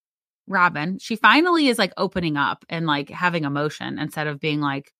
[0.46, 0.98] Robin.
[0.98, 4.92] She finally is like opening up and like having emotion instead of being like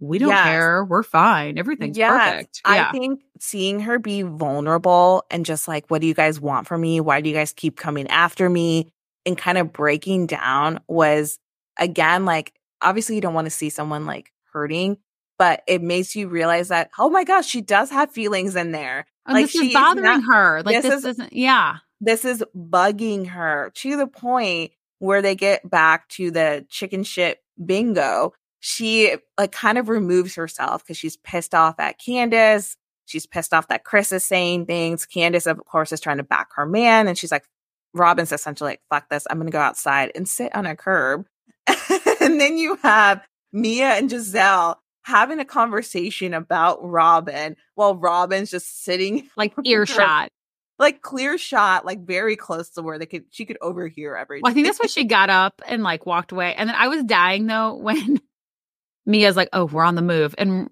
[0.00, 0.44] we don't yes.
[0.44, 0.84] care.
[0.84, 1.58] We're fine.
[1.58, 2.12] Everything's yes.
[2.12, 2.60] perfect.
[2.64, 2.88] Yeah.
[2.88, 6.80] I think seeing her be vulnerable and just like, what do you guys want from
[6.80, 7.00] me?
[7.00, 8.92] Why do you guys keep coming after me?
[9.26, 11.38] And kind of breaking down was
[11.78, 14.98] again, like, obviously you don't want to see someone like hurting,
[15.38, 19.06] but it makes you realize that, oh my gosh, she does have feelings in there.
[19.26, 20.62] And like, is bothering not, her.
[20.62, 21.78] Like, this, this is, isn't, yeah.
[22.00, 27.42] This is bugging her to the point where they get back to the chicken shit
[27.62, 32.76] bingo she like kind of removes herself because she's pissed off at Candiace.
[33.06, 35.06] She's pissed off that Chris is saying things.
[35.06, 37.08] Candiace, of course, is trying to back her man.
[37.08, 37.44] And she's like,
[37.94, 39.26] Robin's essentially like, fuck this.
[39.30, 41.26] I'm going to go outside and sit on a curb.
[42.20, 44.76] and then you have Mia and Gizelle
[45.08, 50.30] having a conversation about Robin while Robin's just sitting like earshot.
[50.80, 54.42] Like clear shot, like very close to where they could she could overhear everything.
[54.44, 56.54] Well, I think that's why she got up and like walked away.
[56.54, 58.20] And then I was dying though when
[59.08, 60.34] Mia's like, oh, we're on the move.
[60.38, 60.68] And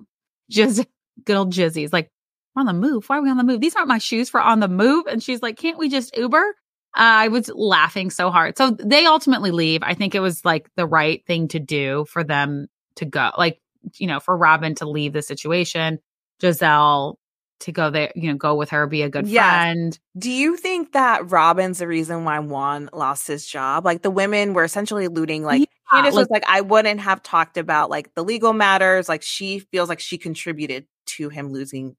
[0.50, 0.86] just
[1.24, 2.10] good old Jizzy's like,
[2.54, 3.08] we're on the move.
[3.08, 3.60] Why are we on the move?
[3.60, 5.06] These aren't my shoes for on the move.
[5.06, 6.36] And she's like, can't we just Uber?
[6.38, 8.56] Uh, I was laughing so hard.
[8.56, 9.82] So they ultimately leave.
[9.82, 13.30] I think it was like the right thing to do for them to go.
[13.36, 13.60] Like,
[13.96, 15.98] you know, for Robin to leave the situation,
[16.42, 17.16] Gizelle
[17.60, 19.98] to go there, you know, go with her, be a good friend.
[20.18, 23.84] Do you think that Robin's the reason why Juan lost his job?
[23.84, 27.22] Like the women were essentially alluding, like yeah, Candiace like, was like, I wouldn't have
[27.22, 29.08] talked about like the legal matters.
[29.08, 31.96] Like she feels like she contributed to him losing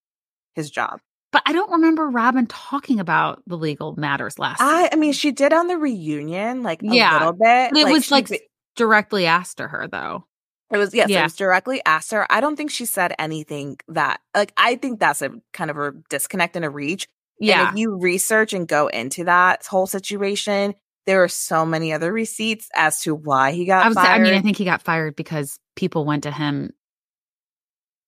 [0.54, 1.00] his job.
[1.32, 4.62] But I don't remember Robin talking about the legal matters last.
[4.62, 7.72] I, I mean, she did on the reunion, like a yeah, little bit.
[7.76, 10.27] It like, was like directly asked to her, though.
[10.72, 11.22] It was yes, yeah.
[11.22, 12.30] it was directly asked her.
[12.30, 15.94] I don't think she said anything that like I think that's a kind of a
[16.10, 17.08] disconnect and a reach.
[17.40, 17.70] Yeah.
[17.70, 20.74] And if you research and go into that whole situation,
[21.06, 24.22] there are so many other receipts as to why he got I was, fired.
[24.22, 26.72] I mean, I think he got fired because people went to him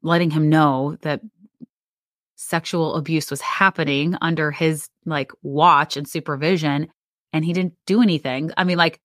[0.01, 1.21] letting him know that
[2.35, 6.87] sexual abuse was happening under his like watch and supervision
[7.33, 8.51] and he didn't do anything.
[8.57, 8.99] I mean, like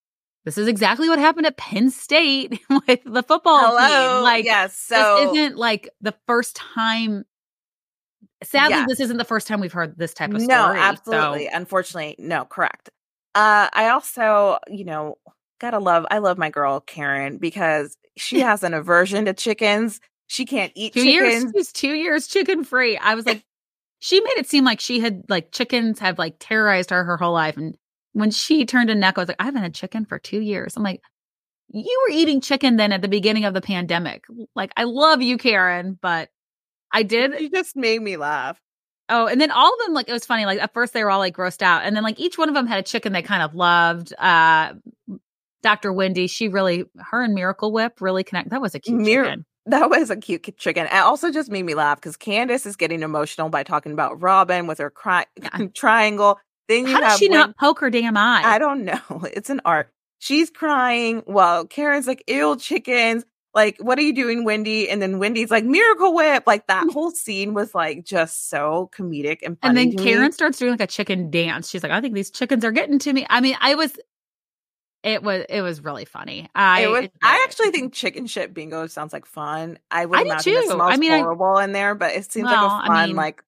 [0.45, 4.19] this is exactly what happened at Penn State with the football Hello.
[4.19, 4.25] team.
[4.25, 7.25] Like, yes, so this isn't like the first time.
[8.43, 10.49] Sadly, this isn't the first time we've heard this type of story.
[10.49, 11.45] No, absolutely.
[11.47, 11.51] So.
[11.55, 12.91] Unfortunately, no, correct.
[13.35, 15.17] Uh, I also, you know,
[15.61, 16.05] gotta love.
[16.11, 20.01] I love my girl Karen because she has an aversion to chickens.
[20.27, 21.45] She can't eat two chickens.
[21.45, 22.99] Years, she's two years chicken free.
[22.99, 23.43] I was like,
[23.99, 27.33] she made it seem like she had like chickens have like terrorized her her whole
[27.33, 27.79] life, and
[28.15, 30.77] when she turned a neck, I was like, I haven't had chicken for two years.
[30.77, 31.03] I'm like,
[31.69, 34.25] you were eating chicken then at the beginning of the pandemic.
[34.55, 36.31] Like, I love you, Karen, but
[36.93, 37.39] I did.
[37.41, 38.61] You just made me laugh.
[39.09, 40.47] Oh, and then all of them, like, it was funny.
[40.47, 41.83] Like, at first they were all like grossed out.
[41.85, 44.15] And then, like, each one of them had a chicken they kind of loved.
[44.17, 44.75] Uh,
[45.63, 45.93] Dr.
[45.93, 48.51] Wendy, she really, her and Miracle Whip really connect.
[48.51, 49.45] That was a cute Mir- chicken.
[49.67, 50.87] That was a cute chicken.
[50.87, 54.67] It also just made me laugh because Candiace is getting emotional by talking about Robin
[54.67, 55.67] with her cri- yeah.
[55.75, 56.39] triangle
[56.69, 58.43] Then you How does she when- not poke her damn eye?
[58.45, 59.01] I don't know.
[59.33, 59.91] It's an art.
[60.19, 63.25] She's crying while Karen's like, ew, chickens.
[63.53, 64.89] Like, what are you doing, Wendy?
[64.89, 66.45] And then Wendy's like, miracle whip.
[66.47, 70.03] Like that whole scene was like just so comedic and and then to me.
[70.03, 71.69] Karen starts doing like a chicken dance.
[71.71, 73.27] She's like, I think these chickens are getting to me.
[73.31, 73.93] I mean, I was,
[75.03, 76.49] it was, it was really funny.
[76.55, 77.45] I, it was, I it.
[77.45, 79.79] actually think chicken shit bingo sounds like fun.
[79.91, 80.71] I would I imagine it too.
[80.71, 83.09] smells I mean, I- horrible in there, but it seems Well, like I a fun
[83.11, 83.45] mean, like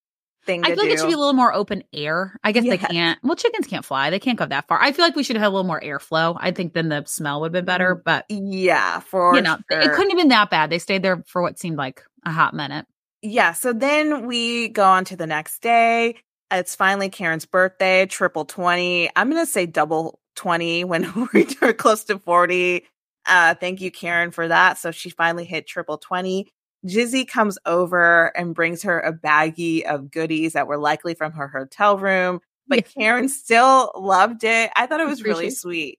[0.47, 0.92] thing I feel like do.
[0.94, 2.38] it should be a little more open air.
[2.42, 3.18] I guess they can't.
[3.22, 4.11] Well, chickens can't fly.
[4.11, 4.80] They can't go that far.
[4.80, 6.36] I feel like we should have a little more airflow.
[6.40, 7.94] I think then the smell would have been better.
[7.94, 10.70] But yeah, for you know, it couldn't have been that bad.
[10.70, 12.86] They stayed there for what seemed like a hot minute.
[13.22, 16.16] yeah, so then we go on to the next day.
[16.51, 19.11] It's finally Karen's birthday, triple 20.
[19.16, 21.28] I'm going to say double 20 when
[21.61, 22.86] we're close to 40.
[23.26, 24.78] Uh, thank you, Karen, for that.
[24.78, 26.47] So she finally hit triple 20.
[26.87, 31.49] Jizzy comes over and brings her a baggie of goodies that were likely from her
[31.49, 33.03] hotel room, but Yeah.
[33.03, 34.70] Karen still loved it.
[34.76, 35.99] I thought it was really sweet.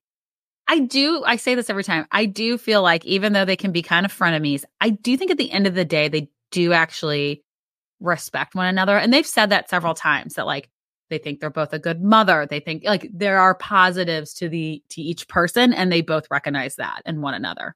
[0.68, 1.24] I do.
[1.26, 2.06] I say this every time.
[2.12, 5.32] I do feel like even though they can be kind of frenemies, I do think
[5.32, 7.44] at the end of the day they do actually
[8.00, 10.08] respect one another, and they've said that several mm-hmm.
[10.08, 10.70] times that like
[11.10, 12.46] they think they're both a good mother.
[12.50, 16.76] They think like there are positives to the to each person, and they both recognize
[16.76, 17.76] that in one another.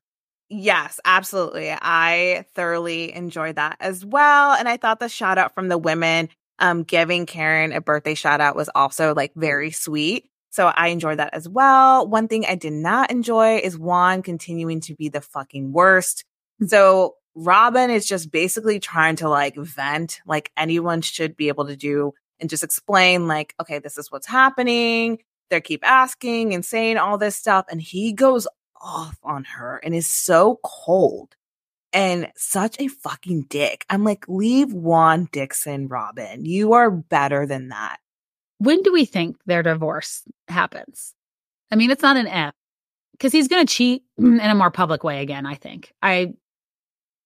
[0.54, 1.72] Yes, absolutely.
[1.72, 4.52] I thoroughly enjoyed that as well.
[4.52, 6.28] And I thought the shout out from the women
[6.60, 10.30] um giving Karen a birthday shout out was also like very sweet.
[10.50, 12.06] So I enjoyed that as well.
[12.06, 16.26] One thing I did not enjoy is Juan continuing to be the fucking worst.
[16.68, 21.78] So Robin is just basically trying to like vent like anyone should be able to
[21.78, 25.20] do and just explain like, okay, this is what's happening.
[25.50, 27.66] They keep asking and saying all this stuff.
[27.70, 28.48] And he goes
[28.84, 31.36] off on her and is so cold
[31.94, 33.86] and such a fucking dick.
[33.90, 36.46] I'm like, leave Juan Dixon, Robin.
[36.46, 37.98] You are better than that.
[38.60, 41.14] When do we think their divorce happens?
[41.72, 42.54] I mean, it's not an F
[43.14, 45.46] because he's going to cheat in a more public way again.
[45.46, 45.94] I think.
[46.02, 46.34] I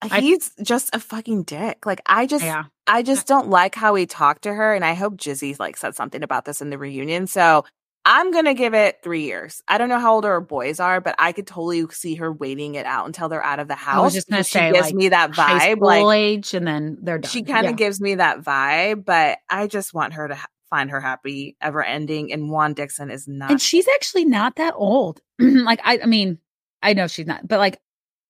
[0.01, 1.85] uh, I- He's just a fucking dick.
[1.85, 2.65] Like I just yeah.
[2.87, 4.73] I just don't like how he talked to her.
[4.75, 7.27] And I hope Jizzy like said something about this in the reunion.
[7.27, 7.65] So
[8.07, 9.63] I'm gonna give it three years.
[9.67, 12.75] I don't know how old her boys are, but I could totally see her waiting
[12.75, 13.97] it out until they're out of the house.
[13.97, 15.79] I was just gonna because say, she gives like, me that vibe.
[15.81, 17.31] Like age, and then they're done.
[17.31, 17.77] she kind of Yeah.
[17.77, 21.83] gives me that vibe, but I just want her to ha- find her happy ever
[21.83, 22.31] ending.
[22.31, 23.49] And Juan Dixon is not.
[23.49, 25.21] and she's actually not that old.
[25.39, 26.37] like I, I mean,
[26.83, 27.79] I know she's not, but like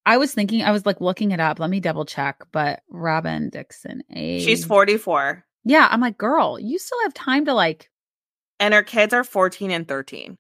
[0.05, 1.59] I was thinking, I was like looking it up.
[1.59, 2.43] Let me double check.
[2.53, 4.43] But Robin Dixon, age.
[4.43, 7.89] she's 44, Yeah, I'm like, girl, you still have time to like.
[8.60, 10.38] And her kids are 14 and 13.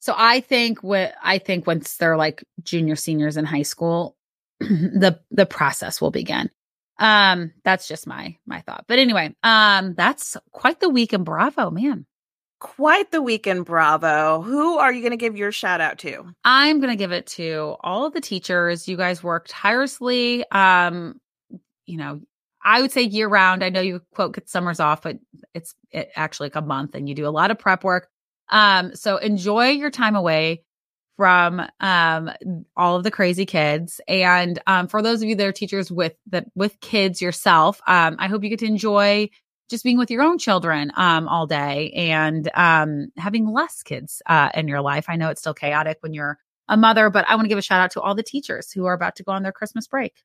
[0.00, 4.16] So I think what I think once they're like junior seniors in high school,
[4.60, 6.50] the the process will begin.
[6.98, 8.84] Um, that's just my my thought.
[8.88, 12.06] But anyway, um, that's quite the week in Bravo, man.
[12.60, 14.42] Quite the weekend, Bravo.
[14.42, 16.26] Who are you going to give your shout out to?
[16.44, 18.86] I'm going to give it to all of the teachers.
[18.86, 20.44] You guys worked tirelessly.
[20.50, 21.18] Um,
[21.86, 22.20] you know,
[22.62, 23.64] I would say year round.
[23.64, 25.18] I know you quote get summers off, but
[25.54, 28.08] it's it actually like a month and you do a lot of prep work.
[28.50, 30.64] Um, so enjoy your time away
[31.16, 32.30] from um
[32.76, 34.00] all of the crazy kids.
[34.08, 38.16] And um for those of you that are teachers with that with kids yourself, um,
[38.18, 39.28] I hope you get to enjoy
[39.68, 44.50] just being with your own children um all day and um having less kids uh
[44.54, 45.06] in your life.
[45.08, 46.38] I know it's still chaotic when you're
[46.68, 48.86] a mother, but I want to give a shout out to all the teachers who
[48.86, 50.22] are about to go on their Christmas break.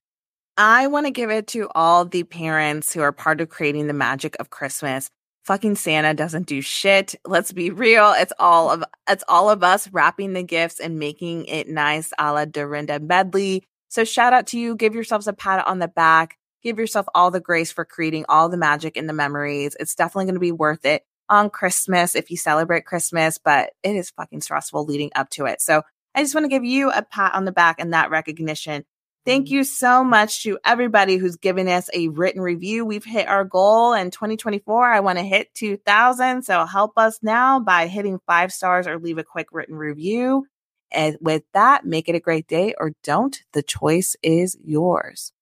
[0.57, 3.93] I want to give it to all the parents who are part of creating the
[3.93, 5.09] magic of Christmas.
[5.43, 7.13] Fucking Santa doesn't do shit.
[7.25, 8.13] Let's be real.
[8.17, 12.31] It's all of it's all of us wrapping the gifts and making it nice a
[12.31, 13.63] la Dorinda Medley.
[13.89, 14.75] So shout out to you.
[14.75, 16.37] Give yourselves a pat on the back.
[16.63, 19.75] Give yourself all the grace for creating all the magic and the memories.
[19.79, 23.95] It's definitely going to be worth it on Christmas if you celebrate Christmas, but it
[23.95, 25.61] is fucking stressful leading up to it.
[25.61, 25.83] So
[26.15, 28.85] I just want to give you a pat on the back and that recognition.
[29.26, 32.86] Thank you so much to everybody who's given us a written review.
[32.86, 34.91] We've hit our goal in 2024.
[34.91, 36.43] I want to hit 2000.
[36.43, 40.45] So help us now by hitting five stars or leave a quick written review.
[40.91, 43.36] And with that, make it a great day or don't.
[43.53, 45.34] The choice is yours.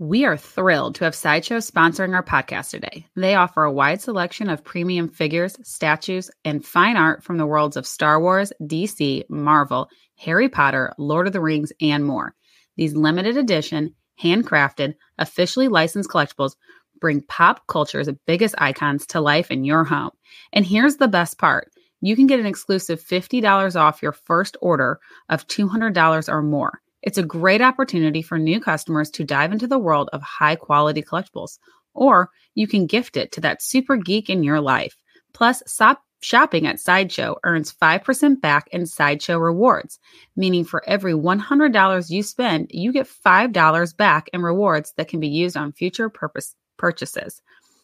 [0.00, 3.04] We are thrilled to have Sideshow sponsoring our podcast today.
[3.16, 7.76] They offer a wide selection of premium figures, statues, and fine art from the worlds
[7.76, 12.34] of Star Wars, DC, Marvel, Harry Potter, Lord of the Rings, and more.
[12.78, 16.56] These limited edition, handcrafted, officially licensed collectibles
[16.98, 20.12] bring pop culture's biggest icons to life in your home.
[20.54, 21.70] And here's the best part
[22.00, 24.98] you can get an exclusive $50 off your first order
[25.28, 26.80] of $200 or more.
[27.02, 31.02] It's a great opportunity for new customers to dive into the world of high quality
[31.02, 31.58] collectibles.
[31.94, 34.96] Or you can gift it to that super geek in your life.
[35.32, 39.98] Plus, stop shopping at Sideshow earns 5% back in Sideshow rewards,
[40.36, 45.28] meaning for every $100 you spend, you get $5 back in rewards that can be
[45.28, 47.42] used on future purpose purchases.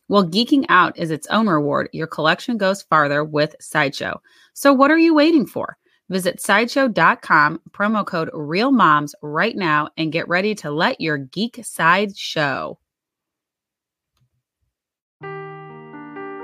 [0.08, 4.20] While geeking out is its own reward, your collection goes farther with Sideshow.
[4.54, 5.76] So what are you waiting for?
[6.08, 12.16] Visit sideshow.com, promo code REALMOMS right now, and get ready to let your geek side
[12.16, 12.78] show.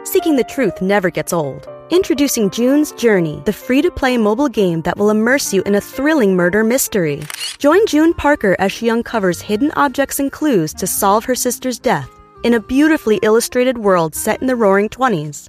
[0.04, 1.68] Seeking the truth never gets old.
[1.90, 5.80] Introducing June's Journey, the free to play mobile game that will immerse you in a
[5.80, 7.22] thrilling murder mystery.
[7.58, 12.10] Join June Parker as she uncovers hidden objects and clues to solve her sister's death
[12.42, 15.48] in a beautifully illustrated world set in the roaring 20s.